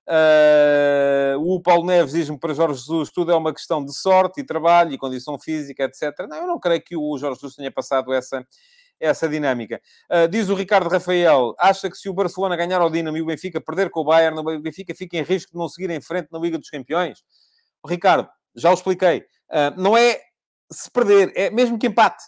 Uh, 0.08 1.36
o 1.40 1.60
Paulo 1.60 1.84
Neves 1.84 2.12
diz-me 2.12 2.38
para 2.38 2.54
Jorge 2.54 2.78
Jesus 2.78 3.10
tudo 3.10 3.32
é 3.32 3.34
uma 3.34 3.52
questão 3.52 3.84
de 3.84 3.92
sorte 3.92 4.40
e 4.40 4.44
trabalho 4.44 4.92
e 4.92 4.98
condição 4.98 5.36
física, 5.36 5.84
etc. 5.84 6.26
Não, 6.28 6.36
eu 6.36 6.46
não 6.46 6.60
creio 6.60 6.80
que 6.80 6.96
o 6.96 7.18
Jorge 7.18 7.40
Jesus 7.40 7.56
tenha 7.56 7.72
passado 7.72 8.12
essa, 8.12 8.46
essa 9.00 9.28
dinâmica. 9.28 9.80
Uh, 10.10 10.28
diz 10.28 10.48
o 10.48 10.54
Ricardo 10.54 10.88
Rafael, 10.88 11.54
acha 11.58 11.90
que 11.90 11.96
se 11.96 12.08
o 12.08 12.14
Barcelona 12.14 12.56
ganhar 12.56 12.80
ao 12.80 12.88
Dinamo 12.90 13.16
e 13.16 13.22
o 13.22 13.26
Benfica 13.26 13.60
perder 13.60 13.90
com 13.90 14.00
o 14.00 14.04
Bayern, 14.04 14.38
o 14.38 14.60
Benfica 14.60 14.94
fica 14.94 15.16
em 15.16 15.22
risco 15.22 15.52
de 15.52 15.58
não 15.58 15.68
seguir 15.68 15.90
em 15.90 16.00
frente 16.00 16.28
na 16.30 16.38
Liga 16.38 16.56
dos 16.56 16.70
Campeões? 16.70 17.22
Ricardo, 17.84 18.28
já 18.54 18.70
o 18.70 18.74
expliquei. 18.74 19.24
Uh, 19.50 19.80
não 19.80 19.96
é 19.96 20.20
se 20.70 20.90
perder, 20.90 21.32
é 21.34 21.50
mesmo 21.50 21.78
que 21.78 21.88
empate. 21.88 22.22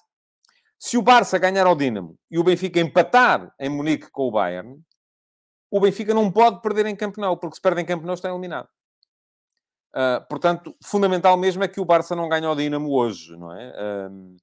Se 0.79 0.97
o 0.97 1.03
Barça 1.03 1.39
ganhar 1.39 1.67
ao 1.67 1.75
Dinamo 1.75 2.17
e 2.31 2.39
o 2.39 2.45
Benfica 2.45 2.81
empatar 2.81 3.53
em 3.59 3.69
Munique 3.69 4.11
com 4.11 4.29
o 4.29 4.31
Bayern, 4.31 4.81
o 5.71 5.81
Benfica 5.81 6.15
não 6.15 6.31
pode 6.31 6.61
perder 6.61 6.87
em 6.87 6.97
Camp 6.97 7.17
Nou, 7.17 7.37
porque 7.37 7.57
se 7.57 7.63
perde 7.63 7.81
em 7.81 7.85
Camp 7.85 8.03
Nou 8.05 8.15
está 8.15 8.29
eliminado. 8.29 8.69
Uh, 9.95 10.27
portanto, 10.29 10.77
fundamental 10.83 11.37
mesmo 11.37 11.65
é 11.65 11.69
que 11.69 11.81
o 11.81 11.85
Barça 11.85 12.15
não 12.15 12.29
ganhe 12.29 12.47
ao 12.47 12.55
Dinamo 12.55 12.91
hoje, 12.93 13.37
não 13.37 13.53
é? 13.53 13.71
Uh, 14.09 14.37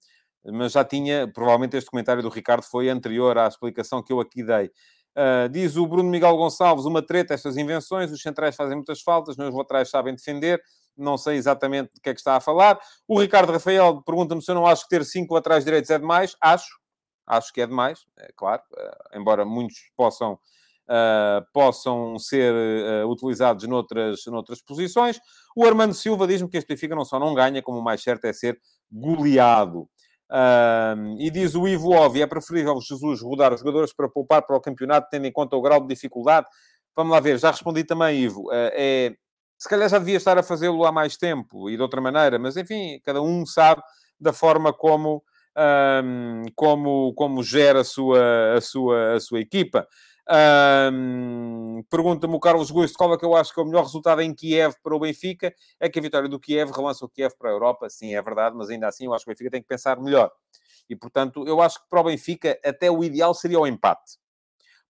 mas 0.52 0.72
já 0.72 0.84
tinha, 0.84 1.28
provavelmente 1.32 1.78
este 1.78 1.90
comentário 1.90 2.22
do 2.22 2.30
Ricardo 2.30 2.64
foi 2.64 2.90
anterior 2.90 3.38
à 3.38 3.48
explicação 3.48 4.04
que 4.04 4.14
eu 4.14 4.20
aqui 4.20 4.44
dei. 4.44 4.72
Uh, 5.18 5.48
diz 5.50 5.78
o 5.78 5.88
Bruno 5.88 6.10
Miguel 6.10 6.36
Gonçalves, 6.36 6.86
uma 6.86 7.02
treta, 7.02 7.34
estas 7.34 7.58
invenções, 7.58 8.12
os 8.12 8.22
centrais 8.22 8.56
fazem 8.56 8.76
muitas 8.76 9.02
faltas, 9.02 9.38
os 9.38 9.56
laterais 9.56 9.90
sabem 9.90 10.14
defender, 10.14 10.62
não 10.98 11.18
sei 11.18 11.38
exatamente 11.38 11.94
do 11.94 12.02
que 12.02 12.10
é 12.10 12.14
que 12.14 12.20
está 12.20 12.36
a 12.36 12.42
falar. 12.42 12.80
O 13.08 13.20
Ricardo 13.20 13.52
Rafael 13.52 14.02
pergunta-me 14.04 14.42
se 14.42 14.52
eu 14.52 14.56
não 14.56 14.66
acho 14.66 14.84
que 14.84 14.90
ter 14.90 15.06
cinco 15.06 15.34
laterais 15.34 15.64
direitos 15.64 15.90
é 15.90 15.98
demais. 15.98 16.36
Acho, 16.42 16.68
acho 17.26 17.54
que 17.54 17.62
é 17.62 17.68
demais, 17.68 18.06
é 18.20 18.30
claro, 18.36 18.62
uh, 18.74 19.18
embora 19.18 19.46
muitos 19.46 19.78
possam, 19.96 20.38
uh, 20.90 21.46
possam 21.54 22.18
ser 22.18 22.54
utilizados 23.08 23.68
noutras, 23.68 24.20
noutras 24.28 24.62
posições. 24.62 25.20
O 25.56 25.66
Armando 25.66 25.94
Silva 25.94 26.28
diz-me 26.28 26.50
que 26.50 26.58
este 26.58 26.68
Benfica 26.68 26.96
não 26.96 27.06
só 27.06 27.20
não 27.20 27.34
ganha, 27.34 27.62
como 27.62 27.80
o 27.80 27.84
mais 27.84 28.02
certo 28.02 28.26
é 28.26 28.34
ser 28.34 28.60
goleado. 28.92 29.88
Uh, 30.32 31.16
e 31.20 31.30
diz 31.30 31.54
o 31.54 31.68
Ivo 31.68 31.92
Ovi, 31.92 32.22
é 32.22 32.28
preferível 32.28 32.80
Jesus 32.82 33.22
rodar 33.22 33.54
os 33.54 33.60
jogadores 33.60 33.94
para 33.94 34.10
poupar 34.10 34.42
para 34.42 34.56
o 34.56 34.62
campeonato, 34.62 35.08
tendo 35.12 35.26
em 35.26 35.32
conta 35.32 35.56
o 35.56 35.62
grau 35.62 35.80
de 35.80 35.88
dificuldade? 35.88 36.48
Vamos 36.96 37.12
lá 37.12 37.20
ver, 37.20 37.38
já 37.38 37.52
respondi 37.52 37.84
também, 37.84 38.20
Ivo. 38.20 38.48
Uh, 38.48 38.72
é, 38.74 39.16
se 39.58 39.70
calhar 39.70 39.88
já 39.88 40.00
devia 40.00 40.18
estar 40.18 40.38
a 40.38 40.44
fazê-lo 40.44 40.84
há 40.86 40.92
mais 40.92 41.16
tempo 41.16 41.70
e 41.70 41.76
de 41.76 41.82
outra 41.82 42.02
maneira, 42.02 42.40
mas 42.40 42.58
enfim, 42.58 43.00
cada 43.04 43.22
um 43.22 43.46
sabe 43.46 43.82
da 44.20 44.34
forma 44.34 44.74
como, 44.74 45.24
um, 46.04 46.44
como, 46.56 47.14
como 47.14 47.44
gera 47.44 47.82
a 47.82 47.84
sua, 47.84 48.56
a 48.56 48.62
sua, 48.62 49.14
a 49.14 49.20
sua 49.20 49.40
equipa. 49.40 49.88
Um, 50.28 51.84
Pergunta-me 51.90 52.34
o 52.34 52.40
Carlos 52.40 52.72
Gusto 52.72 52.98
qual 52.98 53.14
é 53.14 53.18
que 53.18 53.26
eu 53.26 53.36
acho 53.36 53.54
que 53.54 53.60
é 53.60 53.64
o 53.64 53.66
melhor 53.66 53.84
resultado 53.84 54.22
em 54.22 54.34
Kiev 54.34 54.74
para 54.82 54.96
o 54.96 55.00
Benfica. 55.00 55.54
É 55.80 55.88
que 55.88 56.00
a 56.00 56.02
vitória 56.02 56.28
do 56.28 56.40
Kiev 56.40 56.72
relança 56.72 57.06
o 57.06 57.10
Kiev 57.10 57.36
para 57.38 57.50
a 57.50 57.54
Europa. 57.54 57.90
Sim, 57.90 58.16
é 58.16 58.22
verdade, 58.22 58.56
mas 58.56 58.70
ainda 58.70 58.88
assim 58.88 59.06
eu 59.06 59.14
acho 59.14 59.24
que 59.24 59.32
o 59.32 59.34
Benfica 59.34 59.52
tem 59.52 59.62
que 59.62 59.68
pensar 59.68 60.00
melhor. 60.00 60.32
E, 60.90 60.96
portanto, 60.96 61.48
eu 61.48 61.62
acho 61.62 61.82
que 61.82 61.90
para 61.90 62.02
o 62.02 62.04
Benfica 62.06 62.60
até 62.66 62.90
o 62.90 63.04
ideal 63.04 63.34
seria 63.34 63.60
o 63.60 63.68
empate. 63.68 64.18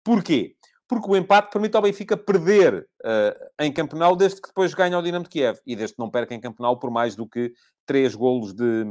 Porquê? 0.03 0.55
Porque 0.87 1.09
o 1.09 1.15
empate 1.17 1.51
permite 1.51 1.75
ao 1.75 1.81
Benfica 1.81 2.15
perder 2.15 2.87
uh, 3.03 3.63
em 3.63 3.73
Campeonato 3.73 4.15
desde 4.15 4.39
que 4.39 4.47
depois 4.47 4.73
ganha 4.73 4.97
o 4.97 5.01
Dinamo 5.01 5.23
de 5.23 5.29
Kiev. 5.29 5.59
E 5.65 5.75
desde 5.75 5.95
que 5.95 6.01
não 6.01 6.09
perca 6.09 6.33
em 6.33 6.39
Campeonato 6.39 6.79
por 6.79 6.91
mais 6.91 7.15
do 7.15 7.27
que 7.27 7.51
três 7.85 8.15
golos 8.15 8.53
de, 8.53 8.85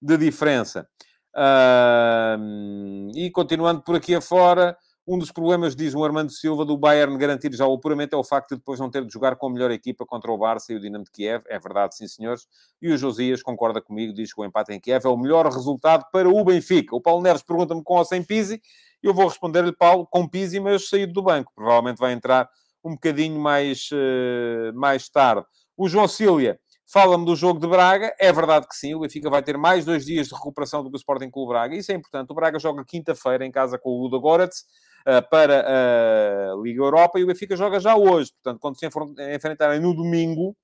de 0.00 0.16
diferença. 0.16 0.88
Uh, 1.34 3.10
e 3.14 3.30
continuando 3.30 3.82
por 3.82 3.96
aqui 3.96 4.14
afora... 4.14 4.76
Um 5.12 5.18
dos 5.18 5.32
problemas, 5.32 5.74
diz 5.74 5.92
o 5.92 6.04
Armando 6.04 6.30
Silva, 6.30 6.64
do 6.64 6.78
Bayern 6.78 7.18
garantir 7.18 7.52
já 7.52 7.66
o 7.66 7.74
apuramento 7.74 8.14
é 8.14 8.16
o 8.16 8.22
facto 8.22 8.50
de 8.50 8.58
depois 8.58 8.78
não 8.78 8.88
ter 8.88 9.04
de 9.04 9.12
jogar 9.12 9.34
com 9.34 9.48
a 9.48 9.50
melhor 9.50 9.72
equipa 9.72 10.06
contra 10.06 10.30
o 10.30 10.38
Barça 10.38 10.72
e 10.72 10.76
o 10.76 10.80
Dinamo 10.80 11.02
de 11.02 11.10
Kiev. 11.10 11.42
É 11.48 11.58
verdade, 11.58 11.96
sim, 11.96 12.06
senhores. 12.06 12.46
E 12.80 12.92
o 12.92 12.96
Josias 12.96 13.42
concorda 13.42 13.82
comigo, 13.82 14.14
diz 14.14 14.32
que 14.32 14.40
o 14.40 14.44
empate 14.44 14.72
em 14.72 14.78
Kiev 14.78 15.04
é 15.04 15.08
o 15.08 15.16
melhor 15.16 15.46
resultado 15.46 16.04
para 16.12 16.28
o 16.28 16.44
Benfica. 16.44 16.94
O 16.94 17.00
Paulo 17.00 17.24
Neves 17.24 17.42
pergunta-me 17.42 17.82
com 17.82 17.96
ou 17.96 18.04
sem 18.04 18.22
Pizzi. 18.22 18.62
Eu 19.02 19.12
vou 19.12 19.26
responder-lhe, 19.26 19.72
Paulo, 19.72 20.06
com 20.06 20.28
Pizzi, 20.28 20.60
mas 20.60 20.88
saído 20.88 21.12
do 21.12 21.22
banco. 21.24 21.50
Provavelmente 21.56 21.98
vai 21.98 22.12
entrar 22.12 22.48
um 22.84 22.92
bocadinho 22.92 23.40
mais, 23.40 23.88
uh, 23.90 24.72
mais 24.78 25.08
tarde. 25.08 25.44
O 25.76 25.88
João 25.88 26.06
Cília 26.06 26.60
fala-me 26.92 27.24
do 27.24 27.36
jogo 27.36 27.60
de 27.60 27.66
Braga. 27.66 28.14
É 28.18 28.32
verdade 28.32 28.66
que 28.66 28.74
sim, 28.74 28.94
o 28.94 29.00
Benfica 29.00 29.30
vai 29.30 29.42
ter 29.42 29.56
mais 29.56 29.84
dois 29.84 30.04
dias 30.04 30.28
de 30.28 30.34
recuperação 30.34 30.82
do 30.82 30.90
que 30.90 30.96
o 30.96 30.98
Sporting 30.98 31.30
Clube 31.30 31.50
Braga. 31.50 31.76
Isso 31.76 31.92
é 31.92 31.94
importante. 31.94 32.30
O 32.30 32.34
Braga 32.34 32.58
joga 32.58 32.84
quinta-feira 32.84 33.44
em 33.44 33.50
casa 33.50 33.78
com 33.78 33.90
o 33.90 34.02
Ludo 34.02 34.20
Goretz. 34.20 34.64
Eh, 35.06 35.20
para 35.22 36.52
a 36.52 36.56
Liga 36.62 36.82
Europa 36.82 37.18
e 37.18 37.24
o 37.24 37.26
Benfica 37.26 37.56
joga 37.56 37.80
já 37.80 37.96
hoje. 37.96 38.32
Portanto, 38.32 38.60
quando 38.60 38.78
se 38.78 38.86
enfrentarem 39.34 39.80
no 39.80 39.94
domingo, 39.94 40.54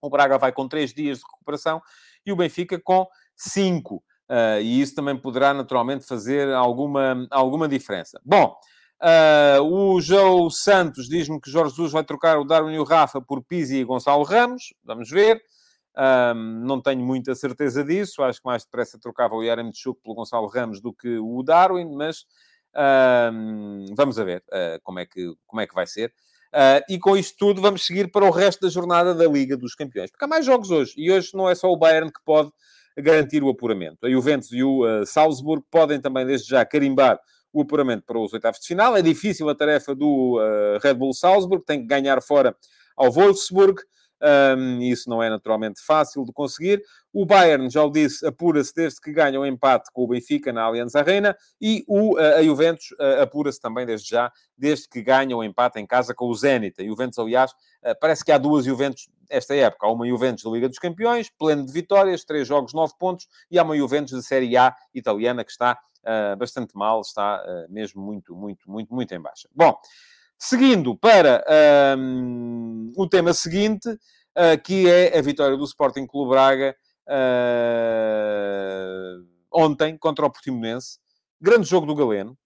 o 0.00 0.08
Braga 0.08 0.38
vai 0.38 0.52
com 0.52 0.66
três 0.68 0.92
dias 0.92 1.18
de 1.18 1.24
recuperação 1.24 1.80
e 2.24 2.32
o 2.32 2.36
Benfica 2.36 2.80
com 2.80 3.06
cinco. 3.36 4.02
Uh, 4.28 4.60
e 4.60 4.80
isso 4.80 4.94
também 4.94 5.16
poderá 5.16 5.54
naturalmente 5.54 6.04
fazer 6.04 6.52
alguma, 6.52 7.28
alguma 7.30 7.68
diferença. 7.68 8.20
Bom, 8.24 8.56
uh, 9.02 9.62
o 9.62 10.00
João 10.00 10.50
Santos 10.50 11.08
diz-me 11.08 11.40
que 11.40 11.50
Jorge 11.50 11.70
Jesus 11.70 11.92
vai 11.92 12.04
trocar 12.04 12.38
o 12.38 12.44
Darwin 12.44 12.74
e 12.74 12.78
o 12.78 12.84
Rafa 12.84 13.20
por 13.20 13.42
Pizzi 13.42 13.76
e 13.76 13.84
Gonçalo 13.84 14.24
Ramos. 14.24 14.74
Vamos 14.84 15.10
ver. 15.10 15.40
Não 16.66 16.82
tenho 16.82 17.02
muita 17.02 17.34
certeza 17.34 17.82
disso. 17.82 18.22
Acho 18.22 18.40
que 18.40 18.46
mais 18.46 18.64
depressa 18.64 18.98
trocava 19.00 19.34
o 19.34 19.42
Yaremchuk 19.42 19.98
pelo 20.02 20.14
Gonçalo 20.14 20.46
Ramos 20.46 20.78
do 20.78 20.92
que 20.92 21.18
o 21.18 21.42
Darwin, 21.42 21.90
mas 21.94 22.26
vamos 23.96 24.18
a 24.18 24.24
ver 24.24 24.42
uh, 24.48 24.80
como, 24.82 24.98
é 24.98 25.06
que, 25.06 25.32
como 25.46 25.60
é 25.60 25.66
que 25.66 25.74
vai 25.74 25.86
ser. 25.86 26.12
Uh, 26.48 26.80
e 26.88 26.98
com 26.98 27.16
isto 27.16 27.36
tudo, 27.38 27.60
vamos 27.60 27.84
seguir 27.84 28.10
para 28.10 28.24
o 28.24 28.30
resto 28.30 28.60
da 28.60 28.68
jornada 28.68 29.14
da 29.14 29.26
Liga 29.26 29.56
dos 29.56 29.74
Campeões. 29.74 30.10
Porque 30.10 30.24
há 30.24 30.28
mais 30.28 30.44
jogos 30.44 30.70
hoje. 30.70 30.94
E 30.96 31.10
hoje 31.10 31.30
não 31.34 31.48
é 31.48 31.54
só 31.54 31.70
o 31.70 31.76
Bayern 31.76 32.12
que 32.12 32.20
pode 32.24 32.50
garantir 32.98 33.42
o 33.42 33.48
apuramento. 33.48 34.06
A 34.06 34.10
Juventus 34.10 34.52
e 34.52 34.62
o 34.62 35.04
Salzburg 35.04 35.64
podem 35.70 36.00
também, 36.00 36.24
desde 36.24 36.48
já, 36.48 36.64
carimbar 36.64 37.20
o 37.52 37.62
apuramento 37.62 38.04
para 38.04 38.18
os 38.18 38.32
oitavos 38.32 38.60
de 38.60 38.66
final. 38.66 38.96
É 38.96 39.02
difícil 39.02 39.48
a 39.48 39.54
tarefa 39.54 39.94
do 39.94 40.38
uh, 40.38 40.78
Red 40.82 40.94
Bull 40.94 41.14
Salzburg, 41.14 41.64
tem 41.64 41.80
que 41.80 41.86
ganhar 41.86 42.20
fora 42.22 42.56
ao 42.96 43.10
Wolfsburg. 43.10 43.80
Um, 44.56 44.80
isso 44.80 45.10
não 45.10 45.22
é 45.22 45.28
naturalmente 45.28 45.80
fácil 45.84 46.24
de 46.24 46.32
conseguir. 46.32 46.82
O 47.12 47.26
Bayern, 47.26 47.68
já 47.68 47.84
o 47.84 47.90
disse, 47.90 48.26
apura-se 48.26 48.72
desde 48.74 48.98
que 48.98 49.12
ganha 49.12 49.38
o 49.38 49.42
um 49.42 49.46
empate 49.46 49.90
com 49.92 50.04
o 50.04 50.08
Benfica 50.08 50.52
na 50.54 50.62
Allianz 50.62 50.94
Arena 50.94 51.36
e 51.60 51.84
o, 51.86 52.16
a 52.16 52.42
Juventus 52.42 52.92
uh, 52.92 53.22
apura-se 53.22 53.60
também 53.60 53.84
desde 53.84 54.08
já, 54.08 54.32
desde 54.56 54.88
que 54.88 55.02
ganha 55.02 55.36
o 55.36 55.40
um 55.40 55.44
empate 55.44 55.78
em 55.78 55.86
casa 55.86 56.14
com 56.14 56.28
o 56.28 56.34
Zenit. 56.34 56.80
A 56.80 56.84
Juventus, 56.84 57.18
aliás, 57.18 57.52
parece 58.00 58.24
que 58.24 58.32
há 58.32 58.38
duas 58.38 58.64
Juventus 58.64 59.06
esta 59.30 59.54
época. 59.54 59.86
Há 59.86 59.92
uma 59.92 60.06
Juventus 60.06 60.44
da 60.44 60.50
Liga 60.50 60.68
dos 60.68 60.78
Campeões, 60.78 61.30
pleno 61.30 61.64
de 61.64 61.72
vitórias, 61.72 62.24
três 62.24 62.46
jogos, 62.46 62.72
nove 62.72 62.94
pontos, 62.98 63.26
e 63.50 63.58
há 63.58 63.62
uma 63.62 63.76
Juventus 63.76 64.12
da 64.12 64.22
Série 64.22 64.56
A 64.56 64.74
italiana 64.94 65.44
que 65.44 65.50
está 65.50 65.78
uh, 66.06 66.36
bastante 66.36 66.76
mal, 66.76 67.00
está 67.00 67.42
mesmo 67.68 68.00
muito, 68.00 68.34
muito, 68.34 68.70
muito, 68.70 68.94
muito 68.94 69.14
em 69.14 69.20
baixa. 69.20 69.48
Bom, 69.54 69.78
Seguindo 70.38 70.94
para 70.94 71.42
um, 71.98 72.92
o 72.94 73.08
tema 73.08 73.32
seguinte, 73.32 73.88
uh, 73.88 74.60
que 74.62 74.86
é 74.88 75.18
a 75.18 75.22
vitória 75.22 75.56
do 75.56 75.64
Sporting 75.64 76.06
Clube 76.06 76.28
Braga 76.30 76.76
uh, 77.08 77.16
ontem 79.50 79.96
contra 79.96 80.26
o 80.26 80.30
Portimonense. 80.30 80.98
Grande 81.40 81.66
jogo 81.66 81.86
do 81.86 81.94
Galeno. 81.94 82.36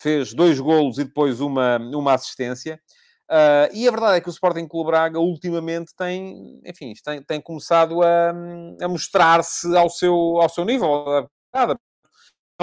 Fez 0.00 0.34
dois 0.34 0.60
golos 0.60 0.98
e 0.98 1.04
depois 1.04 1.40
uma, 1.40 1.78
uma 1.78 2.12
assistência. 2.14 2.78
Uh, 3.30 3.72
e 3.72 3.88
a 3.88 3.90
verdade 3.90 4.18
é 4.18 4.20
que 4.20 4.28
o 4.28 4.30
Sporting 4.30 4.68
Clube 4.68 4.90
Braga 4.90 5.18
ultimamente 5.18 5.94
tem, 5.96 6.60
enfim, 6.66 6.92
tem, 7.02 7.22
tem 7.22 7.40
começado 7.40 8.02
a, 8.02 8.34
a 8.82 8.88
mostrar-se 8.88 9.74
ao 9.74 9.88
seu, 9.88 10.14
ao 10.14 10.50
seu 10.50 10.66
nível. 10.66 11.26
Há 11.52 11.74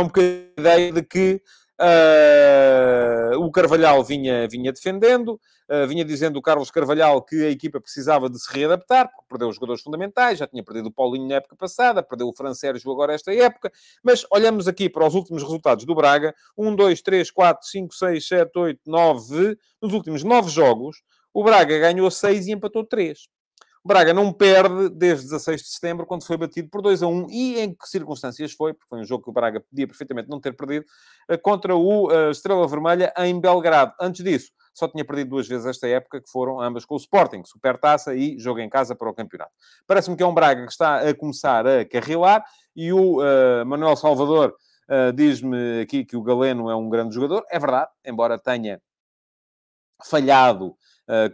um 0.02 0.06
bocadinho 0.06 0.52
a 0.58 0.62
ideia 0.62 0.92
de 0.92 1.04
que 1.04 1.42
Uh, 1.78 3.38
o 3.38 3.52
Carvalhal 3.52 4.02
vinha, 4.02 4.48
vinha 4.48 4.72
defendendo, 4.72 5.38
uh, 5.70 5.86
vinha 5.90 6.06
dizendo 6.06 6.38
o 6.38 6.42
Carlos 6.42 6.72
Carvalhal 6.72 7.22
que 7.22 7.46
a 7.46 7.50
equipa 7.50 7.82
precisava 7.82 8.30
de 8.30 8.40
se 8.40 8.48
readaptar, 8.54 9.10
porque 9.10 9.26
perdeu 9.28 9.50
os 9.50 9.56
jogadores 9.56 9.82
fundamentais, 9.82 10.40
já 10.40 10.48
tinha 10.48 10.64
perdido 10.64 10.88
o 10.88 10.92
Paulinho 10.92 11.28
na 11.28 11.36
época 11.36 11.54
passada, 11.58 12.02
perdeu 12.02 12.30
o 12.30 12.34
Fran 12.34 12.54
Sérgio 12.54 12.90
agora 12.90 13.14
esta 13.14 13.34
época, 13.34 13.70
mas 14.02 14.26
olhamos 14.32 14.70
aqui 14.70 14.90
para 14.90 15.06
os 15.06 15.14
últimos 15.14 15.44
resultados 15.44 15.84
do 15.84 15.94
Braga, 15.94 16.34
1, 16.58 16.76
2, 16.78 17.02
3, 17.02 17.30
4, 17.30 17.68
5, 17.68 17.94
6, 17.94 18.26
7, 18.26 18.52
8, 18.58 18.80
9, 18.86 19.58
nos 19.82 19.94
últimos 19.94 20.24
9 20.24 20.50
jogos, 20.50 21.04
o 21.34 21.44
Braga 21.44 21.78
ganhou 21.78 22.10
6 22.10 22.48
e 22.48 22.54
empatou 22.54 22.86
3. 22.86 23.28
Braga 23.86 24.16
não 24.16 24.34
perde 24.34 24.90
desde 24.90 25.26
16 25.26 25.62
de 25.62 25.68
setembro, 25.68 26.08
quando 26.08 26.26
foi 26.26 26.36
batido 26.38 26.68
por 26.70 26.82
2 26.82 27.04
a 27.04 27.08
1. 27.08 27.28
E 27.30 27.60
em 27.60 27.72
que 27.72 27.88
circunstâncias 27.88 28.52
foi? 28.52 28.74
Porque 28.74 28.88
foi 28.90 29.00
um 29.00 29.06
jogo 29.06 29.24
que 29.24 29.30
o 29.30 29.34
Braga 29.34 29.60
podia 29.60 29.86
perfeitamente 29.86 30.28
não 30.28 30.40
ter 30.42 30.54
perdido, 30.54 30.88
eh, 31.30 31.38
contra 31.38 31.76
o 31.76 32.08
uh, 32.08 32.32
Estrela 32.32 32.68
Vermelha 32.68 33.14
em 33.20 33.40
Belgrado. 33.40 33.94
Antes 34.02 34.24
disso, 34.24 34.52
só 34.74 34.88
tinha 34.88 35.06
perdido 35.06 35.30
duas 35.30 35.48
vezes 35.48 35.68
esta 35.68 35.88
época, 35.88 36.20
que 36.20 36.28
foram 36.32 36.60
ambas 36.60 36.84
com 36.84 36.96
o 36.96 36.98
Sporting, 36.98 37.44
Supertaça 37.46 38.16
e 38.16 38.40
jogo 38.40 38.60
em 38.60 38.70
casa 38.70 38.96
para 38.96 39.08
o 39.08 39.14
campeonato. 39.14 39.52
Parece-me 39.86 40.18
que 40.18 40.24
é 40.24 40.26
um 40.26 40.34
Braga 40.34 40.66
que 40.66 40.72
está 40.72 41.08
a 41.08 41.14
começar 41.14 41.68
a 41.68 41.86
carrilar 41.86 42.44
e 42.76 42.92
o 42.92 43.20
uh, 43.20 43.66
Manuel 43.68 43.96
Salvador 43.96 44.56
uh, 44.90 45.14
diz-me 45.14 45.82
aqui 45.82 46.04
que 46.04 46.18
o 46.18 46.24
Galeno 46.24 46.72
é 46.72 46.76
um 46.76 46.90
grande 46.90 47.14
jogador. 47.14 47.46
É 47.52 47.60
verdade, 47.60 47.92
embora 48.04 48.40
tenha 48.40 48.82
falhado 50.04 50.76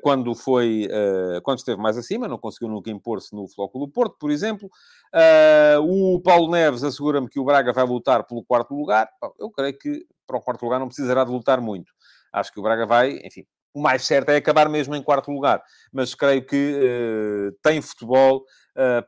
quando 0.02 0.36
foi, 0.36 0.88
uh, 0.88 1.42
quando 1.44 1.60
esteve 1.60 1.82
mais 1.82 1.98
acima, 1.98 2.28
não 2.28 2.38
conseguiu 2.38 2.70
nunca 2.70 2.90
impor-se 2.90 3.34
no 3.34 3.48
Flóculo 3.48 3.88
Porto, 3.88 4.18
por 4.20 4.30
exemplo. 4.30 4.70
Uh, 5.14 6.16
o 6.16 6.22
Paulo 6.22 6.52
Neves 6.52 6.84
assegura-me 6.84 7.30
que 7.30 7.40
o 7.40 7.46
Braga 7.46 7.72
vai 7.72 7.86
lutar 7.86 8.26
pelo 8.26 8.44
quarto 8.44 8.74
lugar. 8.74 9.10
Eu 9.40 9.50
creio 9.50 9.78
que 9.78 10.06
para 10.28 10.38
o 10.38 10.42
quarto 10.42 10.64
lugar 10.64 10.80
não 10.80 10.88
precisará 10.88 11.24
de 11.24 11.32
lutar 11.32 11.62
muito. 11.62 11.92
Acho 12.34 12.52
que 12.52 12.60
o 12.60 12.64
Braga 12.64 12.86
vai, 12.86 13.20
enfim, 13.24 13.46
o 13.74 13.82
mais 13.82 14.06
certo 14.06 14.30
é 14.30 14.36
acabar 14.36 14.68
mesmo 14.68 14.96
em 14.96 15.04
quarto 15.04 15.32
lugar, 15.32 15.62
mas 15.92 16.14
creio 16.14 16.46
que 16.46 17.52
tem 17.62 17.82
futebol 17.82 18.44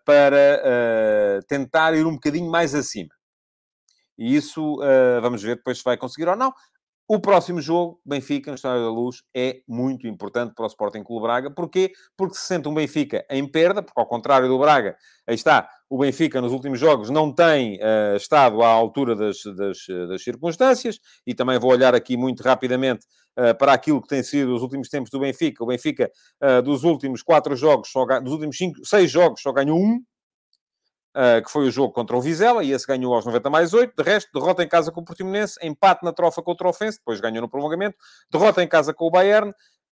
para 0.06 1.42
tentar 1.48 1.94
ir 1.94 2.06
um 2.06 2.14
bocadinho 2.14 2.50
mais 2.50 2.76
acima. 2.76 3.10
E 4.18 4.36
isso, 4.36 4.76
uh, 4.76 5.22
vamos 5.22 5.42
ver 5.42 5.56
depois 5.56 5.78
se 5.78 5.84
vai 5.84 5.98
conseguir 5.98 6.28
ou 6.30 6.36
não. 6.36 6.54
O 7.06 7.20
próximo 7.20 7.60
jogo, 7.60 8.00
Benfica, 8.06 8.50
no 8.50 8.56
Estádio 8.56 8.84
da 8.84 8.90
Luz, 8.90 9.24
é 9.36 9.60
muito 9.68 10.08
importante 10.08 10.54
para 10.56 10.64
o 10.64 10.68
Sporting 10.68 11.04
Clube 11.04 11.24
Braga. 11.24 11.52
Porquê? 11.52 11.92
Porque 12.16 12.36
se 12.36 12.48
sente 12.48 12.70
um 12.70 12.74
Benfica 12.74 13.26
em 13.30 13.46
perda, 13.46 13.84
porque 13.84 14.00
ao 14.00 14.08
contrário 14.08 14.48
do 14.48 14.58
Braga, 14.58 14.96
aí 15.28 15.36
está, 15.36 15.68
o 15.90 15.98
Benfica 15.98 16.40
nos 16.40 16.54
últimos 16.54 16.80
jogos 16.80 17.10
não 17.10 17.34
tem 17.34 17.76
uh, 17.76 18.16
estado 18.16 18.64
à 18.64 18.70
altura 18.70 19.18
das, 19.18 19.36
das, 19.56 19.78
das, 20.08 20.24
circunstâncias, 20.24 20.98
e 21.28 21.36
também 21.36 21.60
vou 21.60 21.72
olhar 21.72 21.94
aqui 21.94 22.16
muito 22.16 22.42
rapidamente 22.42 23.06
uh, 23.38 23.56
para 23.58 23.74
aquilo 23.74 24.02
que 24.02 24.08
tem 24.08 24.24
sido 24.24 24.56
os 24.56 24.62
últimos 24.62 24.88
tempos 24.88 25.12
do 25.12 25.20
Benfica. 25.20 25.62
O 25.62 25.68
Benfica, 25.68 26.10
uh, 26.42 26.62
dos 26.62 26.86
últimos 26.86 27.22
quatro 27.22 27.54
jogos, 27.54 27.90
só, 27.92 28.06
dos 28.22 28.32
últimos 28.32 28.56
cinco, 28.56 28.80
seis 28.86 29.12
jogos, 29.12 29.42
só 29.42 29.52
ganhou 29.52 29.78
um, 29.78 30.02
que 31.46 31.52
foi 31.52 31.68
o 31.68 31.72
jogo 31.72 31.94
contra 31.94 32.18
o 32.18 32.22
Vizela, 32.22 32.64
e 32.64 32.72
esse 32.72 32.88
ganhou 32.88 33.14
aos 33.14 33.26
90 33.26 33.50
mais 33.50 33.74
8. 33.74 33.94
De 33.96 34.04
resto, 34.04 34.32
derrota 34.34 34.64
em 34.64 34.68
casa 34.68 34.92
com 34.92 35.02
o 35.02 35.06
Portimonense, 35.06 35.60
empate 35.62 36.04
na 36.04 36.12
trofa 36.12 36.42
contra 36.42 36.66
o 36.66 36.70
Ofense, 36.72 36.98
depois 36.98 37.20
ganhou 37.22 37.42
no 37.42 37.50
prolongamento, 37.50 37.96
derrota 38.32 38.64
em 38.64 38.68
casa 38.68 38.94
com 38.94 39.06
o 39.06 39.12
Bayern, 39.12 39.54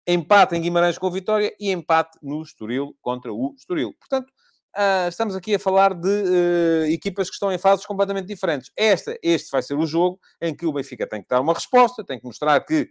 empate 0.06 0.54
em 0.54 0.60
Guimarães 0.60 0.98
com 0.98 1.06
o 1.06 1.10
Vitória 1.10 1.54
e 1.58 1.70
empate 1.70 2.18
no 2.22 2.42
Estoril 2.42 2.94
contra 3.00 3.32
o 3.32 3.54
Estoril. 3.56 3.92
Portanto, 3.98 4.30
uh, 4.76 5.08
estamos 5.08 5.34
aqui 5.34 5.54
a 5.54 5.58
falar 5.58 5.94
de 5.94 6.08
uh, 6.08 6.84
equipas 6.86 7.28
que 7.28 7.34
estão 7.34 7.50
em 7.50 7.58
fases 7.58 7.84
completamente 7.84 8.26
diferentes. 8.26 8.70
Esta, 8.76 9.18
este 9.22 9.50
vai 9.50 9.62
ser 9.62 9.74
o 9.74 9.86
jogo 9.86 10.20
em 10.40 10.54
que 10.54 10.66
o 10.66 10.72
Benfica 10.72 11.06
tem 11.06 11.22
que 11.22 11.28
dar 11.28 11.40
uma 11.40 11.54
resposta, 11.54 12.04
tem 12.04 12.18
que 12.18 12.26
mostrar 12.26 12.60
que 12.60 12.88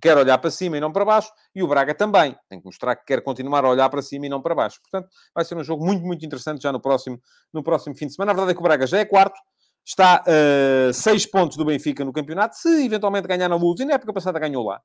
quer 0.00 0.16
olhar 0.16 0.38
para 0.38 0.50
cima 0.50 0.76
e 0.76 0.80
não 0.80 0.92
para 0.92 1.04
baixo, 1.04 1.30
e 1.54 1.62
o 1.62 1.68
Braga 1.68 1.94
também. 1.94 2.36
Tem 2.48 2.58
que 2.58 2.64
mostrar 2.66 2.96
que 2.96 3.04
quer 3.04 3.22
continuar 3.22 3.64
a 3.64 3.68
olhar 3.68 3.88
para 3.88 4.02
cima 4.02 4.26
e 4.26 4.28
não 4.28 4.40
para 4.40 4.54
baixo. 4.54 4.80
Portanto, 4.80 5.10
vai 5.34 5.44
ser 5.44 5.56
um 5.56 5.64
jogo 5.64 5.84
muito, 5.84 6.04
muito 6.04 6.24
interessante 6.24 6.62
já 6.62 6.72
no 6.72 6.80
próximo, 6.80 7.20
no 7.52 7.62
próximo 7.62 7.94
fim 7.94 8.06
de 8.06 8.14
semana. 8.14 8.32
A 8.32 8.34
verdade 8.34 8.52
é 8.52 8.54
que 8.54 8.60
o 8.60 8.62
Braga 8.62 8.86
já 8.86 8.98
é 8.98 9.04
quarto, 9.04 9.38
está 9.84 10.16
a 10.16 10.90
uh, 10.90 10.92
seis 10.92 11.26
pontos 11.26 11.56
do 11.56 11.64
Benfica 11.64 12.04
no 12.04 12.12
campeonato. 12.12 12.56
Se 12.56 12.84
eventualmente 12.84 13.28
ganhar 13.28 13.48
na 13.48 13.56
Luz, 13.56 13.80
e 13.80 13.84
na 13.84 13.94
época 13.94 14.12
passada 14.12 14.38
ganhou 14.38 14.64
lá, 14.64 14.80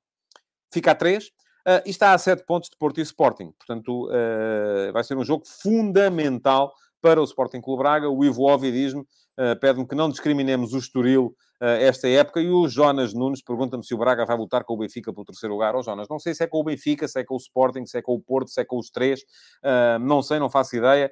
fica 0.74 0.92
a 0.92 0.96
três. 0.96 1.28
Uh, 1.68 1.82
e 1.84 1.90
está 1.90 2.14
a 2.14 2.18
sete 2.20 2.46
pontos 2.46 2.70
de 2.70 2.78
Porto 2.78 3.00
e 3.00 3.02
Sporting. 3.02 3.52
Portanto, 3.58 4.08
uh, 4.08 4.94
vai 4.94 5.04
ser 5.04 5.18
um 5.18 5.26
jogo 5.26 5.44
fundamental 5.48 6.72
para 7.06 7.22
o 7.22 7.24
Sporting 7.24 7.62
Clube 7.62 7.84
Braga. 7.84 8.10
O 8.10 8.26
Ivo 8.26 8.52
Ovi 8.52 8.72
diz-me, 8.72 9.02
uh, 9.02 9.60
pede-me 9.62 9.88
que 9.88 9.94
não 9.94 10.10
discriminemos 10.10 10.74
o 10.74 10.80
Estoril 10.80 11.36
uh, 11.62 11.66
esta 11.80 12.10
época. 12.10 12.42
E 12.42 12.50
o 12.50 12.68
Jonas 12.68 13.14
Nunes 13.14 13.44
pergunta-me 13.44 13.86
se 13.86 13.94
o 13.94 13.98
Braga 14.00 14.26
vai 14.26 14.36
lutar 14.36 14.64
com 14.64 14.74
o 14.74 14.78
Benfica 14.78 15.14
pelo 15.14 15.24
terceiro 15.24 15.54
lugar. 15.54 15.76
Ó 15.76 15.80
oh, 15.80 15.84
Jonas, 15.84 16.08
não 16.10 16.18
sei 16.18 16.34
se 16.34 16.44
é 16.44 16.48
com 16.48 16.62
o 16.62 16.64
Benfica, 16.64 17.08
se 17.08 17.20
é 17.20 17.24
com 17.24 17.36
o 17.36 17.38
Sporting, 17.38 17.86
se 17.86 18.00
é 18.00 18.02
com 18.02 18.16
o 18.16 18.20
Porto, 18.20 18.50
se 18.50 18.60
é 18.60 18.66
com 18.66 18.80
os 18.80 18.90
três. 18.90 19.22
Uh, 19.64 20.00
não 20.00 20.24
sei, 20.24 20.40
não 20.40 20.50
faço 20.50 20.76
ideia. 20.76 21.12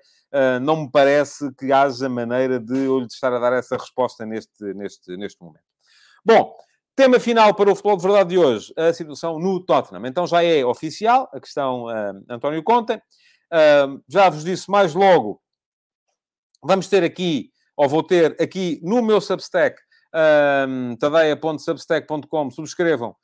não 0.64 0.78
me 0.78 0.92
parece 0.92 1.54
que 1.54 1.72
haja 1.72 2.10
maneira 2.10 2.60
de 2.60 2.86
eu 2.86 2.98
lhe 2.98 3.06
estar 3.06 3.32
a 3.32 3.38
dar 3.38 3.54
essa 3.54 3.78
resposta 3.78 4.26
neste, 4.26 4.74
neste, 4.74 5.16
neste 5.16 5.40
momento. 5.40 5.62
Bom, 6.26 6.56
Tema 6.96 7.20
final 7.20 7.56
para 7.56 7.72
o 7.72 7.76
futebol 7.76 7.98
de 7.98 8.04
verdade 8.04 8.30
de 8.30 8.38
hoje, 8.38 8.72
a 8.78 8.94
situação 8.94 9.40
no 9.40 9.60
Tottenham. 9.60 10.06
Então 10.06 10.28
já 10.28 10.44
é 10.44 10.64
oficial, 10.64 11.28
a 11.34 11.40
questão 11.40 11.86
uh, 11.86 12.24
António 12.30 12.64
Conte. 12.64 12.94
Uh, 12.94 14.02
já 14.08 14.30
vos 14.30 14.44
disse 14.44 14.70
mais 14.70 14.94
logo 14.94 15.43
Vamos 16.64 16.88
ter 16.88 17.04
aqui, 17.04 17.52
ou 17.76 17.90
vou 17.90 18.02
ter 18.02 18.36
aqui 18.42 18.80
no 18.82 19.02
meu 19.02 19.20
Substack, 19.20 19.76
um, 20.68 20.96
tadeia.substack.com, 20.96 22.52
subscrevam, 22.52 23.16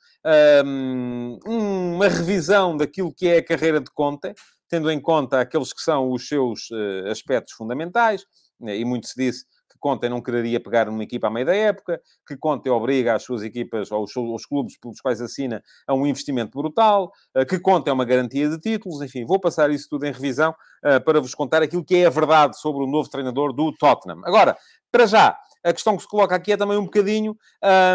um, 0.65 1.39
uma 1.45 2.07
revisão 2.07 2.75
daquilo 2.75 3.13
que 3.13 3.27
é 3.27 3.37
a 3.37 3.45
carreira 3.45 3.79
de 3.79 3.91
Conte, 3.91 4.33
tendo 4.67 4.91
em 4.91 4.99
conta 4.99 5.39
aqueles 5.39 5.71
que 5.71 5.81
são 5.81 6.11
os 6.11 6.27
seus 6.27 6.69
uh, 6.69 7.07
aspectos 7.09 7.53
fundamentais, 7.53 8.25
né, 8.59 8.77
e 8.77 8.83
muito 8.83 9.07
se 9.07 9.15
disse 9.15 9.45
Conte 9.79 10.09
não 10.09 10.21
quereria 10.21 10.59
pegar 10.59 10.85
numa 10.85 11.03
equipa 11.03 11.27
à 11.27 11.29
meio 11.29 11.45
da 11.45 11.55
época, 11.55 12.01
que 12.27 12.37
Conte 12.37 12.69
obriga 12.69 13.15
as 13.15 13.23
suas 13.23 13.41
equipas 13.43 13.91
ou 13.91 14.03
os, 14.03 14.15
os 14.15 14.45
clubes 14.45 14.77
pelos 14.77 14.99
quais 15.01 15.21
assina 15.21 15.63
a 15.87 15.93
um 15.93 16.05
investimento 16.05 16.57
brutal, 16.57 17.11
eh, 17.35 17.45
que 17.45 17.59
Conte 17.59 17.89
é 17.89 17.93
uma 17.93 18.05
garantia 18.05 18.49
de 18.49 18.59
títulos, 18.59 19.01
enfim, 19.01 19.25
vou 19.25 19.39
passar 19.39 19.69
isso 19.69 19.87
tudo 19.89 20.05
em 20.05 20.11
revisão 20.11 20.53
uh, 20.85 21.03
para 21.03 21.19
vos 21.19 21.33
contar 21.33 21.61
aquilo 21.61 21.83
que 21.83 21.95
é 21.95 22.05
a 22.05 22.09
verdade 22.09 22.59
sobre 22.59 22.83
o 22.83 22.87
novo 22.87 23.09
treinador 23.09 23.53
do 23.53 23.71
Tottenham. 23.71 24.21
Agora, 24.25 24.57
para 24.91 25.05
já, 25.05 25.37
a 25.63 25.73
questão 25.73 25.95
que 25.95 26.03
se 26.03 26.07
coloca 26.07 26.35
aqui 26.35 26.51
é 26.51 26.57
também 26.57 26.77
um 26.77 26.85
bocadinho 26.85 27.37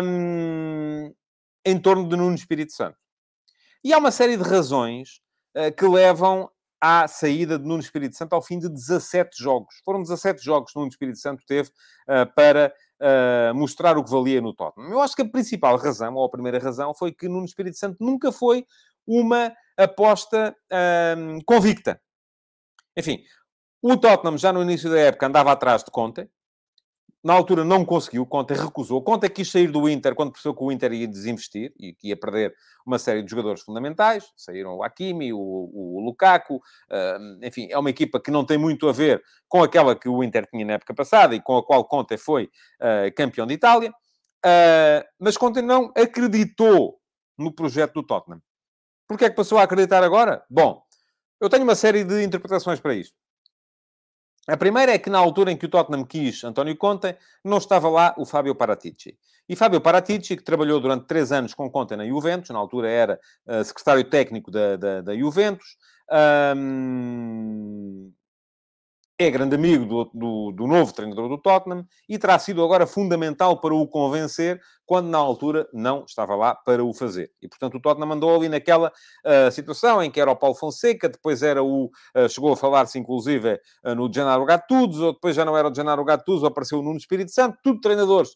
um, 0.03 1.12
em 1.64 1.79
torno 1.79 2.09
de 2.09 2.16
Nuno 2.16 2.35
Espírito 2.35 2.73
Santo. 2.73 2.97
E 3.83 3.92
há 3.92 3.99
uma 3.99 4.11
série 4.11 4.37
de 4.37 4.42
razões 4.42 5.20
uh, 5.57 5.75
que 5.77 5.87
levam 5.87 6.51
à 6.87 7.09
saída 7.09 7.59
de 7.59 7.64
Nuno 7.66 7.81
Espírito 7.81 8.14
Santo 8.14 8.35
ao 8.35 8.42
fim 8.42 8.59
de 8.59 8.68
17 8.68 9.42
jogos. 9.42 9.77
Foram 9.87 10.03
17 10.03 10.44
jogos 10.44 10.70
que 10.70 10.79
Nuno 10.79 10.90
Espírito 10.90 11.18
Santo 11.18 11.42
teve 11.47 11.70
uh, 11.70 12.31
para 12.37 12.75
uh, 13.01 13.55
mostrar 13.55 13.97
o 13.97 14.05
que 14.05 14.11
valia 14.11 14.42
no 14.42 14.53
Tottenham. 14.53 14.90
Eu 14.90 15.01
acho 15.01 15.16
que 15.16 15.23
a 15.23 15.29
principal 15.29 15.79
razão, 15.79 16.14
ou 16.14 16.27
a 16.27 16.31
primeira 16.31 16.59
razão, 16.59 16.92
foi 16.92 17.11
que 17.11 17.27
Nuno 17.27 17.47
Espírito 17.47 17.79
Santo 17.79 17.97
nunca 18.05 18.31
foi 18.31 18.66
uma 19.07 19.51
aposta 19.79 20.55
uh, 20.70 21.44
convicta. 21.47 21.99
Enfim, 22.94 23.25
o 23.81 23.97
Tottenham 23.97 24.37
já 24.37 24.53
no 24.53 24.61
início 24.61 24.90
da 24.90 24.99
época 24.99 25.27
andava 25.27 25.53
atrás 25.53 25.83
de 25.83 25.90
Conte, 25.90 26.29
na 27.25 27.33
altura 27.33 27.65
não 27.65 27.87
conseguiu, 27.87 28.27
Conte 28.27 28.53
recusou. 28.53 29.03
Conte 29.03 29.31
quis 29.31 29.51
sair 29.51 29.69
do 29.69 29.89
Inter 29.89 30.15
quando 30.15 30.31
percebeu 30.31 30.55
que 30.55 30.63
o 30.63 30.71
Inter 30.71 30.93
ia 30.93 31.09
desinvestir 31.09 31.73
e 31.81 31.95
que 31.95 32.09
ia 32.09 32.17
perder 32.17 32.55
uma 32.85 32.99
série 32.99 33.23
de 33.23 33.31
jogadores 33.31 33.63
fundamentais. 33.63 34.31
Saíram 34.37 34.77
o 34.77 34.83
Hakimi, 34.83 35.33
o, 35.33 35.39
o 35.39 36.03
Lukaku, 36.05 36.57
uh, 36.57 37.43
enfim, 37.43 37.67
é 37.71 37.79
uma 37.79 37.89
equipa 37.89 38.21
que 38.21 38.31
não 38.31 38.45
tem 38.45 38.59
muito 38.59 38.87
a 38.91 38.93
ver 38.93 39.23
com 39.49 39.63
aquela 39.63 39.97
que 39.97 40.07
o 40.07 40.23
Inter 40.23 40.47
tinha 40.51 40.67
na 40.67 40.75
época 40.75 40.93
passada 40.93 41.35
e 41.35 41.41
com 41.41 41.57
a 41.57 41.65
qual 41.65 41.87
Conte 41.87 42.19
foi 42.19 42.45
uh, 42.45 43.15
campeão 43.17 43.47
de 43.47 43.55
Itália. 43.55 43.91
Uh, 43.91 45.03
mas 45.19 45.39
Conte 45.39 45.63
não 45.63 45.91
acreditou 45.97 46.99
no 47.39 47.51
projeto 47.51 47.95
do 47.95 48.03
Tottenham. 48.03 48.43
Porquê 49.09 49.25
é 49.25 49.31
que 49.31 49.37
passou 49.37 49.57
a 49.57 49.63
acreditar 49.63 50.05
agora? 50.05 50.45
Bom, 50.51 50.83
eu 51.41 51.49
tenho 51.49 51.65
uma 51.65 51.75
série 51.75 52.05
de 52.05 52.23
interpretações 52.23 52.81
para 52.81 52.95
isto. 52.95 53.24
A 54.46 54.57
primeira 54.57 54.92
é 54.92 54.98
que 54.98 55.09
na 55.09 55.18
altura 55.18 55.50
em 55.50 55.57
que 55.57 55.66
o 55.66 55.68
Tottenham 55.68 56.04
quis 56.04 56.44
António 56.44 56.76
Conte, 56.76 57.16
não 57.42 57.59
estava 57.59 57.88
lá 57.88 58.14
o 58.18 58.26
Fábio 58.26 58.54
Paratici. 58.54 59.16
E 59.48 59.57
Fábio 59.57 59.80
Paratici, 59.80 60.37
que 60.37 60.42
trabalhou 60.42 60.80
durante 60.80 61.07
três 61.07 61.33
anos 61.33 61.54
com 61.54 61.70
Conte 61.70 61.96
na 61.96 62.07
Juventus, 62.07 62.50
na 62.50 62.59
altura 62.59 62.88
era 62.88 63.20
uh, 63.46 63.64
secretário 63.64 64.04
técnico 64.04 64.50
da, 64.50 64.76
da, 64.76 65.00
da 65.00 65.16
Juventus, 65.16 65.76
um, 66.57 68.11
é 69.16 69.31
grande 69.31 69.55
amigo 69.55 69.85
do, 69.87 70.05
do, 70.12 70.53
do, 70.53 70.66
novo 70.66 70.92
treinador 70.92 71.29
do 71.29 71.38
Tottenham 71.38 71.87
e 72.09 72.18
terá 72.18 72.37
sido 72.38 72.64
agora 72.64 72.85
fundamental 72.85 73.61
para 73.61 73.72
o 73.72 73.87
convencer, 73.87 74.61
quando 74.85 75.07
na 75.07 75.18
altura 75.18 75.68
não 75.72 76.05
estava 76.05 76.35
lá 76.35 76.55
para 76.55 76.85
o 76.85 76.92
fazer. 76.92 77.31
E, 77.40 77.48
portanto, 77.48 77.77
o 77.77 77.81
Tottenham 77.81 78.09
mandou 78.09 78.35
ali 78.35 78.48
naquela 78.48 78.88
uh, 79.24 79.50
situação 79.53 80.03
em 80.03 80.11
que 80.11 80.20
era 80.20 80.31
o 80.31 80.37
Paulo 80.37 80.57
Fonseca, 80.57 81.09
depois 81.09 81.42
era 81.42 81.62
o... 81.62 81.87
Uh, 82.14 82.29
chegou 82.29 82.53
a 82.53 82.57
falar-se, 82.57 82.98
inclusive, 82.98 83.61
uh, 83.85 83.94
no 83.94 84.12
Gennaro 84.12 84.44
Gattuso, 84.44 85.07
ou 85.07 85.12
depois 85.12 85.37
já 85.37 85.44
não 85.44 85.57
era 85.57 85.68
o 85.70 85.74
Gennaro 85.74 86.05
Gattuso, 86.05 86.46
apareceu 86.46 86.81
o 86.81 86.83
Nuno 86.83 86.98
Espírito 86.98 87.31
Santo, 87.31 87.57
tudo 87.62 87.81
treinadores 87.81 88.31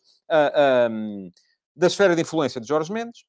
um, 0.90 1.30
da 1.74 1.88
esfera 1.88 2.14
de 2.14 2.22
influência 2.22 2.60
de 2.60 2.68
Jorge 2.68 2.92
Mendes. 2.92 3.24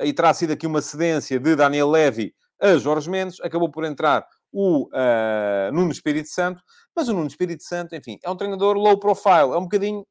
E 0.00 0.12
terá 0.12 0.32
sido 0.32 0.52
aqui 0.52 0.66
uma 0.66 0.80
cedência 0.80 1.38
de 1.38 1.56
Daniel 1.56 1.90
Levy 1.90 2.32
a 2.60 2.76
Jorge 2.76 3.10
Mendes. 3.10 3.40
Acabou 3.40 3.70
por 3.70 3.84
entrar 3.84 4.24
o 4.52 4.88
uh, 4.88 5.72
Nuno 5.72 5.90
Espírito 5.90 6.28
Santo, 6.28 6.62
mas 6.94 7.08
o 7.08 7.14
Nuno 7.14 7.26
Espírito 7.26 7.62
Santo, 7.62 7.96
enfim, 7.96 8.18
é 8.22 8.30
um 8.30 8.36
treinador 8.36 8.76
low 8.76 8.98
profile, 8.98 9.52
é 9.52 9.56
um 9.56 9.62
bocadinho 9.62 10.06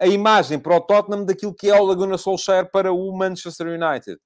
a 0.00 0.06
imagem 0.06 0.58
para 0.58 0.76
o 0.76 0.80
Tottenham 0.80 1.24
daquilo 1.24 1.54
que 1.54 1.68
é 1.68 1.74
o 1.74 1.84
Laguna 1.84 2.18
Solskjaer 2.18 2.70
para 2.70 2.92
o 2.92 3.16
Manchester 3.16 3.66
United. 3.66 4.18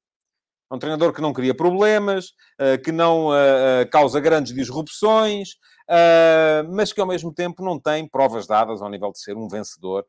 É 0.70 0.74
um 0.74 0.78
treinador 0.78 1.12
que 1.12 1.20
não 1.20 1.32
cria 1.32 1.54
problemas, 1.54 2.26
uh, 2.60 2.82
que 2.82 2.92
não 2.92 3.28
uh, 3.28 3.88
causa 3.90 4.20
grandes 4.20 4.54
disrupções, 4.54 5.50
mas 6.70 6.90
que 6.90 7.00
ao 7.02 7.06
mesmo 7.06 7.34
tempo 7.34 7.62
não 7.62 7.78
tem 7.78 8.08
provas 8.08 8.46
dadas 8.46 8.80
ao 8.80 8.88
nível 8.88 9.12
de 9.12 9.20
ser 9.20 9.36
um 9.36 9.46
vencedor 9.46 10.06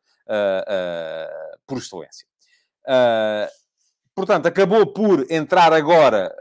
por 1.67 1.77
excelência. 1.77 2.25
portanto, 4.15 4.45
acabou 4.45 4.93
por 4.93 5.29
entrar 5.29 5.73
agora 5.73 6.33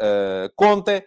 Conte 0.55 1.05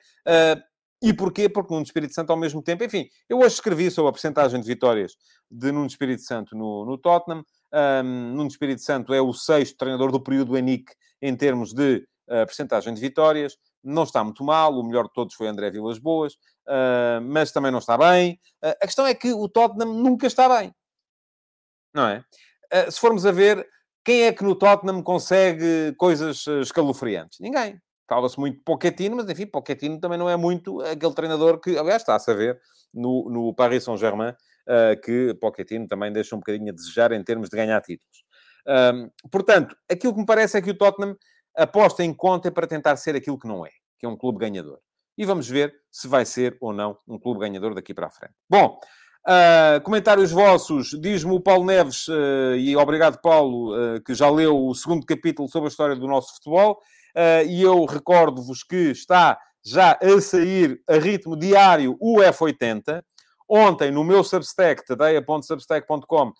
e 1.06 1.14
porquê? 1.14 1.48
Porque 1.48 1.72
Nuno 1.72 1.86
Espírito 1.86 2.16
Santo, 2.16 2.32
ao 2.32 2.38
mesmo 2.38 2.64
tempo, 2.64 2.84
enfim, 2.84 3.08
eu 3.30 3.38
hoje 3.38 3.54
escrevi 3.54 3.92
sobre 3.92 4.10
a 4.10 4.12
percentagem 4.12 4.60
de 4.60 4.66
vitórias 4.66 5.16
de 5.52 5.72
Nuno 5.72 5.86
Espírito 5.86 6.24
Santo 6.24 6.58
no, 6.58 6.84
no 6.84 6.98
Tottenham. 6.98 7.46
Um, 7.72 8.34
Nuno 8.34 8.48
Espírito 8.48 8.82
Santo 8.82 9.14
é 9.14 9.22
o 9.22 9.32
sexto 9.32 9.78
treinador 9.78 10.12
do 10.12 10.20
período 10.20 10.58
ENIC 10.58 10.92
em 11.22 11.36
termos 11.36 11.74
de 11.74 12.08
uh, 12.28 12.46
percentagem 12.48 12.92
de 12.92 13.00
vitórias. 13.00 13.56
Não 13.84 14.02
está 14.02 14.24
muito 14.24 14.44
mal, 14.44 14.74
o 14.74 14.84
melhor 14.84 15.04
de 15.04 15.14
todos 15.14 15.36
foi 15.36 15.48
André 15.48 15.70
Vilas 15.70 16.00
Boas, 16.00 16.34
uh, 16.34 17.22
mas 17.22 17.52
também 17.52 17.72
não 17.72 17.78
está 17.78 17.96
bem. 17.96 18.40
Uh, 18.64 18.74
a 18.82 18.88
questão 18.88 19.06
é 19.06 19.14
que 19.14 19.32
o 19.32 19.48
Tottenham 19.48 19.94
nunca 19.94 20.26
está 20.26 20.50
bem. 20.58 20.74
Não 21.94 22.08
é? 22.08 22.26
Se 22.90 23.00
formos 23.00 23.28
a 23.28 23.32
ver, 23.32 23.66
quem 24.04 24.24
é 24.24 24.34
que 24.34 24.44
no 24.44 24.56
Tottenham 24.56 25.04
consegue 25.04 25.94
coisas 25.98 26.46
escalofriantes? 26.48 27.40
Ninguém. 27.40 27.80
Fala-se 28.08 28.40
muito 28.40 28.58
de 28.58 28.64
Pochettino, 28.64 29.16
mas 29.16 29.30
enfim, 29.30 29.46
Pochettino 29.46 30.00
também 30.00 30.18
não 30.18 30.30
é 30.30 30.38
muito 30.38 30.82
aquele 30.82 31.14
treinador 31.14 31.60
que, 31.60 31.78
aliás, 31.78 32.02
está 32.02 32.16
a 32.16 32.20
saber 32.20 32.60
no, 32.94 33.30
no 33.30 33.54
Paris 33.54 33.84
Saint-Germain 33.84 34.30
uh, 34.32 35.02
que 35.04 35.34
Pochettino 35.36 35.88
também 35.88 36.12
deixa 36.12 36.36
um 36.36 36.40
bocadinho 36.40 36.72
a 36.72 36.76
desejar 36.76 37.12
em 37.12 37.24
termos 37.24 37.50
de 37.50 37.58
ganhar 37.58 37.82
títulos. 37.82 38.24
Um, 38.68 39.10
portanto, 39.30 39.76
aquilo 39.90 40.14
que 40.14 40.20
me 40.20 40.26
parece 40.26 40.58
é 40.58 40.62
que 40.62 40.72
o 40.72 40.78
Tottenham 40.78 41.16
aposta 41.56 42.04
em 42.04 42.14
conta 42.14 42.52
para 42.52 42.68
tentar 42.68 42.96
ser 42.98 43.16
aquilo 43.16 43.40
que 43.40 43.48
não 43.48 43.66
é, 43.66 43.70
que 44.00 44.06
é 44.06 44.10
um 44.10 44.18
clube 44.18 44.40
ganhador. 44.40 44.80
E 45.18 45.26
vamos 45.26 45.48
ver 45.48 45.74
se 45.92 46.08
vai 46.08 46.26
ser 46.26 46.58
ou 46.60 46.74
não 46.74 46.98
um 47.08 47.18
clube 47.18 47.40
ganhador 47.40 47.74
daqui 47.74 47.94
para 47.94 48.08
a 48.08 48.10
frente. 48.10 48.34
Bom, 48.50 48.80
uh, 49.28 49.82
comentários 49.82 50.32
vossos. 50.32 50.90
Diz-me 51.00 51.32
o 51.32 51.40
Paulo 51.40 51.66
Neves, 51.66 52.08
uh, 52.08 52.56
e 52.58 52.76
obrigado, 52.76 53.22
Paulo, 53.22 53.74
uh, 53.74 54.02
que 54.04 54.14
já 54.14 54.30
leu 54.30 54.68
o 54.68 54.76
segundo 54.76 55.06
capítulo 55.06 55.48
sobre 55.48 55.68
a 55.68 55.70
história 55.70 55.96
do 55.96 56.08
nosso 56.08 56.36
futebol. 56.36 56.82
E 57.48 57.62
eu 57.62 57.86
recordo-vos 57.86 58.64
que 58.64 58.92
está 58.92 59.38
já 59.64 59.98
a 60.02 60.22
sair 60.22 60.82
a 60.88 60.98
ritmo 60.98 61.36
diário 61.36 61.98
o 62.00 62.18
F80. 62.18 63.04
Ontem, 63.48 63.92
no 63.92 64.04
meu 64.04 64.24
Substack, 64.24 64.86
tadeia.substack.com, 64.86 66.34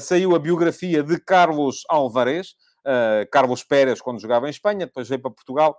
saiu 0.00 0.34
a 0.34 0.38
biografia 0.38 1.02
de 1.02 1.18
Carlos 1.20 1.82
Alvarez. 1.88 2.54
Carlos 3.30 3.62
Pérez, 3.62 4.00
quando 4.00 4.20
jogava 4.20 4.46
em 4.46 4.50
Espanha, 4.50 4.86
depois 4.86 5.08
veio 5.08 5.20
para 5.20 5.30
Portugal 5.30 5.76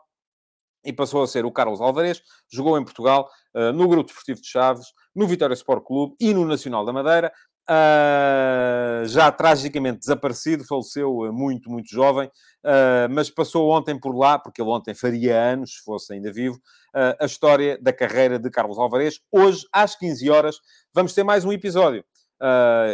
e 0.84 0.92
passou 0.92 1.22
a 1.22 1.28
ser 1.28 1.46
o 1.46 1.52
Carlos 1.52 1.80
Alvarez, 1.80 2.22
jogou 2.52 2.78
em 2.78 2.84
Portugal, 2.84 3.30
no 3.76 3.88
Grupo 3.88 4.08
Desportivo 4.08 4.42
de 4.42 4.48
Chaves, 4.48 4.88
no 5.16 5.28
Vitória 5.28 5.54
Sport 5.54 5.84
Clube 5.84 6.16
e 6.20 6.34
no 6.34 6.46
Nacional 6.46 6.84
da 6.86 6.94
Madeira. 6.94 7.32
Uh, 7.72 9.08
já 9.08 9.32
tragicamente 9.32 10.00
desaparecido, 10.00 10.66
faleceu 10.66 11.20
uh, 11.20 11.32
muito, 11.32 11.70
muito 11.70 11.90
jovem, 11.90 12.30
mas 13.10 13.30
passou 13.30 13.72
ontem 13.72 13.98
por 13.98 14.14
lá, 14.14 14.38
porque 14.38 14.62
ele 14.62 14.70
ontem 14.70 14.94
faria 14.94 15.42
anos, 15.42 15.78
se 15.78 15.84
fosse 15.84 16.14
ainda 16.14 16.32
vivo, 16.32 16.60
a 16.94 17.26
história 17.26 17.76
da 17.82 17.92
carreira 17.92 18.38
de 18.38 18.52
Carlos 18.52 18.78
Alvarez. 18.78 19.20
Hoje, 19.32 19.66
às 19.74 19.96
15 19.96 20.30
horas, 20.30 20.58
vamos 20.94 21.14
ter 21.14 21.24
mais 21.24 21.44
um 21.44 21.52
episódio. 21.52 22.06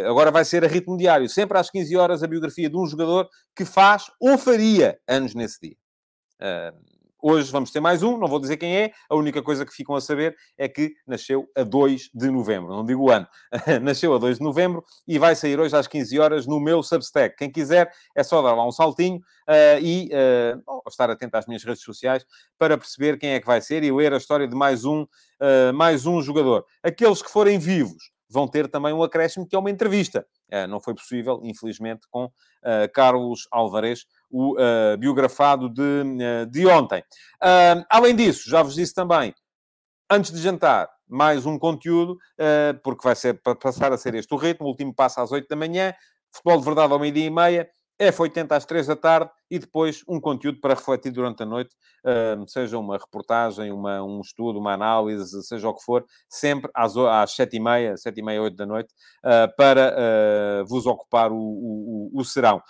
agora 0.06 0.30
vai 0.30 0.44
ser 0.46 0.64
a 0.64 0.68
ritmo 0.68 0.96
diário, 0.96 1.28
sempre 1.28 1.58
às 1.58 1.68
15 1.68 1.96
horas, 1.96 2.22
a 2.22 2.26
biografia 2.26 2.70
de 2.70 2.76
um 2.78 2.86
jogador 2.86 3.28
que 3.54 3.66
faz 3.66 4.04
ou 4.18 4.38
faria 4.38 4.98
anos 5.06 5.34
nesse 5.34 5.60
dia. 5.60 5.76
Hoje 7.20 7.50
vamos 7.50 7.72
ter 7.72 7.80
mais 7.80 8.00
um, 8.00 8.16
não 8.16 8.28
vou 8.28 8.38
dizer 8.38 8.56
quem 8.56 8.76
é, 8.76 8.92
a 9.10 9.16
única 9.16 9.42
coisa 9.42 9.66
que 9.66 9.72
ficam 9.74 9.96
a 9.96 10.00
saber 10.00 10.36
é 10.56 10.68
que 10.68 10.94
nasceu 11.04 11.50
a 11.56 11.64
2 11.64 12.10
de 12.14 12.30
novembro, 12.30 12.70
não 12.70 12.84
digo 12.84 13.02
o 13.02 13.10
ano, 13.10 13.26
nasceu 13.82 14.14
a 14.14 14.18
2 14.18 14.38
de 14.38 14.44
novembro 14.44 14.84
e 15.06 15.18
vai 15.18 15.34
sair 15.34 15.58
hoje 15.58 15.76
às 15.76 15.88
15 15.88 16.16
horas 16.20 16.46
no 16.46 16.60
meu 16.60 16.80
Substack. 16.80 17.36
Quem 17.36 17.50
quiser 17.50 17.92
é 18.14 18.22
só 18.22 18.40
dar 18.40 18.54
lá 18.54 18.64
um 18.64 18.70
saltinho 18.70 19.16
uh, 19.16 19.82
e 19.82 20.08
uh, 20.12 20.88
estar 20.88 21.10
atento 21.10 21.36
às 21.36 21.46
minhas 21.46 21.64
redes 21.64 21.82
sociais 21.82 22.24
para 22.56 22.78
perceber 22.78 23.18
quem 23.18 23.30
é 23.30 23.40
que 23.40 23.46
vai 23.46 23.60
ser 23.60 23.82
e 23.82 23.90
ler 23.90 24.14
a 24.14 24.16
história 24.16 24.46
de 24.46 24.54
mais 24.54 24.84
um, 24.84 25.02
uh, 25.02 25.74
mais 25.74 26.06
um 26.06 26.22
jogador. 26.22 26.64
Aqueles 26.84 27.20
que 27.20 27.32
forem 27.32 27.58
vivos 27.58 28.12
vão 28.30 28.46
ter 28.46 28.68
também 28.68 28.92
um 28.92 29.02
acréscimo 29.02 29.44
que 29.44 29.56
é 29.56 29.58
uma 29.58 29.70
entrevista. 29.70 30.24
não 30.68 30.78
foi 30.78 30.94
possível, 30.94 31.40
infelizmente, 31.42 32.06
com 32.10 32.30
Carlos 32.92 33.48
Alvarez, 33.50 34.04
o 34.30 34.54
uh, 34.54 34.96
biografado 34.98 35.68
de, 35.68 35.82
uh, 35.82 36.46
de 36.50 36.66
ontem. 36.66 37.00
Uh, 37.42 37.84
além 37.90 38.14
disso, 38.14 38.48
já 38.48 38.62
vos 38.62 38.74
disse 38.74 38.94
também, 38.94 39.34
antes 40.10 40.32
de 40.32 40.40
jantar, 40.40 40.88
mais 41.06 41.46
um 41.46 41.58
conteúdo, 41.58 42.18
porque 42.82 43.02
vai 43.02 43.16
ser, 43.16 43.40
passar 43.58 43.92
a 43.92 43.96
ser 43.96 44.14
este 44.14 44.32
o 44.34 44.36
ritmo, 44.36 44.66
o 44.66 44.68
último 44.68 44.94
passa 44.94 45.22
às 45.22 45.32
8 45.32 45.48
da 45.48 45.56
manhã, 45.56 45.94
futebol 46.30 46.58
de 46.58 46.64
verdade 46.66 46.92
ao 46.92 46.98
meio-dia 46.98 47.24
e 47.24 47.30
meia, 47.30 47.70
F80 48.00 48.52
às 48.52 48.64
3 48.64 48.86
da 48.86 48.96
tarde 48.96 49.30
e 49.50 49.58
depois 49.58 50.04
um 50.08 50.20
conteúdo 50.20 50.60
para 50.60 50.74
refletir 50.74 51.10
durante 51.10 51.42
a 51.42 51.46
noite, 51.46 51.74
seja 52.46 52.78
uma 52.78 52.96
reportagem, 52.96 53.72
uma, 53.72 54.02
um 54.02 54.20
estudo, 54.20 54.58
uma 54.58 54.72
análise, 54.72 55.42
seja 55.42 55.68
o 55.68 55.74
que 55.74 55.82
for, 55.82 56.04
sempre 56.28 56.70
às, 56.74 56.96
às 56.96 57.34
7h30, 57.34 57.94
7h30, 57.94 58.42
8 58.42 58.56
da 58.56 58.66
noite, 58.66 58.94
uh, 59.24 59.56
para 59.56 59.94
uh, 59.94 60.66
vos 60.66 60.86
ocupar 60.86 61.32
o, 61.32 61.36
o, 61.36 62.10
o, 62.14 62.24
serão. 62.24 62.62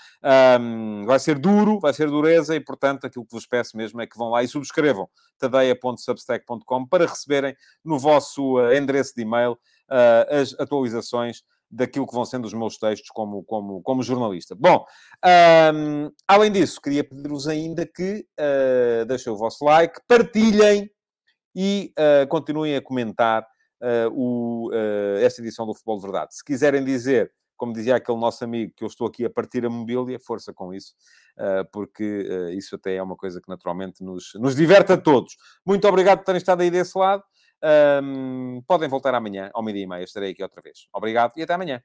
Um, 0.60 1.04
vai 1.04 1.18
ser 1.18 1.38
duro, 1.38 1.78
vai 1.80 1.92
ser 1.92 2.08
dureza 2.08 2.54
e, 2.54 2.60
portanto, 2.60 3.06
aquilo 3.06 3.26
que 3.26 3.34
vos 3.34 3.46
peço 3.46 3.76
mesmo 3.76 4.00
é 4.00 4.06
que 4.06 4.16
vão 4.16 4.30
lá 4.30 4.42
e 4.42 4.48
subscrevam 4.48 5.08
tadeia.substack.com 5.38 6.86
para 6.86 7.06
receberem 7.06 7.56
no 7.84 7.98
vosso 7.98 8.58
uh, 8.58 8.72
endereço 8.72 9.14
de 9.14 9.22
e-mail 9.22 9.58
as 10.28 10.54
atualizações 10.60 11.42
daquilo 11.70 12.06
que 12.06 12.14
vão 12.14 12.24
sendo 12.24 12.46
os 12.46 12.54
meus 12.54 12.78
textos 12.78 13.10
como, 13.10 13.42
como, 13.44 13.82
como 13.82 14.02
jornalista. 14.02 14.54
Bom, 14.54 14.84
um, 15.74 16.10
além 16.26 16.50
disso, 16.50 16.80
queria 16.80 17.04
pedir-vos 17.04 17.46
ainda 17.46 17.86
que 17.86 18.26
uh, 18.40 19.04
deixem 19.06 19.32
o 19.32 19.36
vosso 19.36 19.64
like, 19.64 20.00
partilhem 20.06 20.90
e 21.54 21.92
uh, 21.98 22.26
continuem 22.28 22.76
a 22.76 22.82
comentar 22.82 23.42
uh, 23.42 24.10
o, 24.12 24.70
esta 25.20 25.40
edição 25.42 25.66
do 25.66 25.74
Futebol 25.74 25.96
de 25.96 26.02
Verdade. 26.02 26.34
Se 26.34 26.44
quiserem 26.44 26.84
dizer, 26.84 27.30
como 27.56 27.72
dizia 27.72 27.96
aquele 27.96 28.18
nosso 28.18 28.42
amigo, 28.44 28.72
que 28.76 28.84
eu 28.84 28.88
estou 28.88 29.06
aqui 29.06 29.24
a 29.24 29.30
partir 29.30 29.66
a 29.66 29.70
mobília, 29.70 30.18
força 30.20 30.54
com 30.54 30.72
isso, 30.72 30.94
porque 31.72 32.24
isso 32.56 32.76
até 32.76 32.94
é 32.94 33.02
uma 33.02 33.16
coisa 33.16 33.40
que 33.40 33.48
naturalmente 33.48 34.02
nos, 34.02 34.30
nos 34.36 34.54
diverte 34.54 34.92
a 34.92 34.96
todos. 34.96 35.36
Muito 35.66 35.86
obrigado 35.88 36.18
por 36.18 36.24
terem 36.26 36.38
estado 36.38 36.60
aí 36.60 36.70
desse 36.70 36.96
lado. 36.96 37.24
Um, 37.62 38.62
podem 38.66 38.88
voltar 38.88 39.14
amanhã, 39.14 39.50
ao 39.52 39.62
meio-dia 39.62 39.84
e 39.84 39.86
meia. 39.86 40.04
Estarei 40.04 40.30
aqui 40.32 40.42
outra 40.42 40.62
vez. 40.62 40.86
Obrigado 40.92 41.32
e 41.36 41.42
até 41.42 41.54
amanhã. 41.54 41.82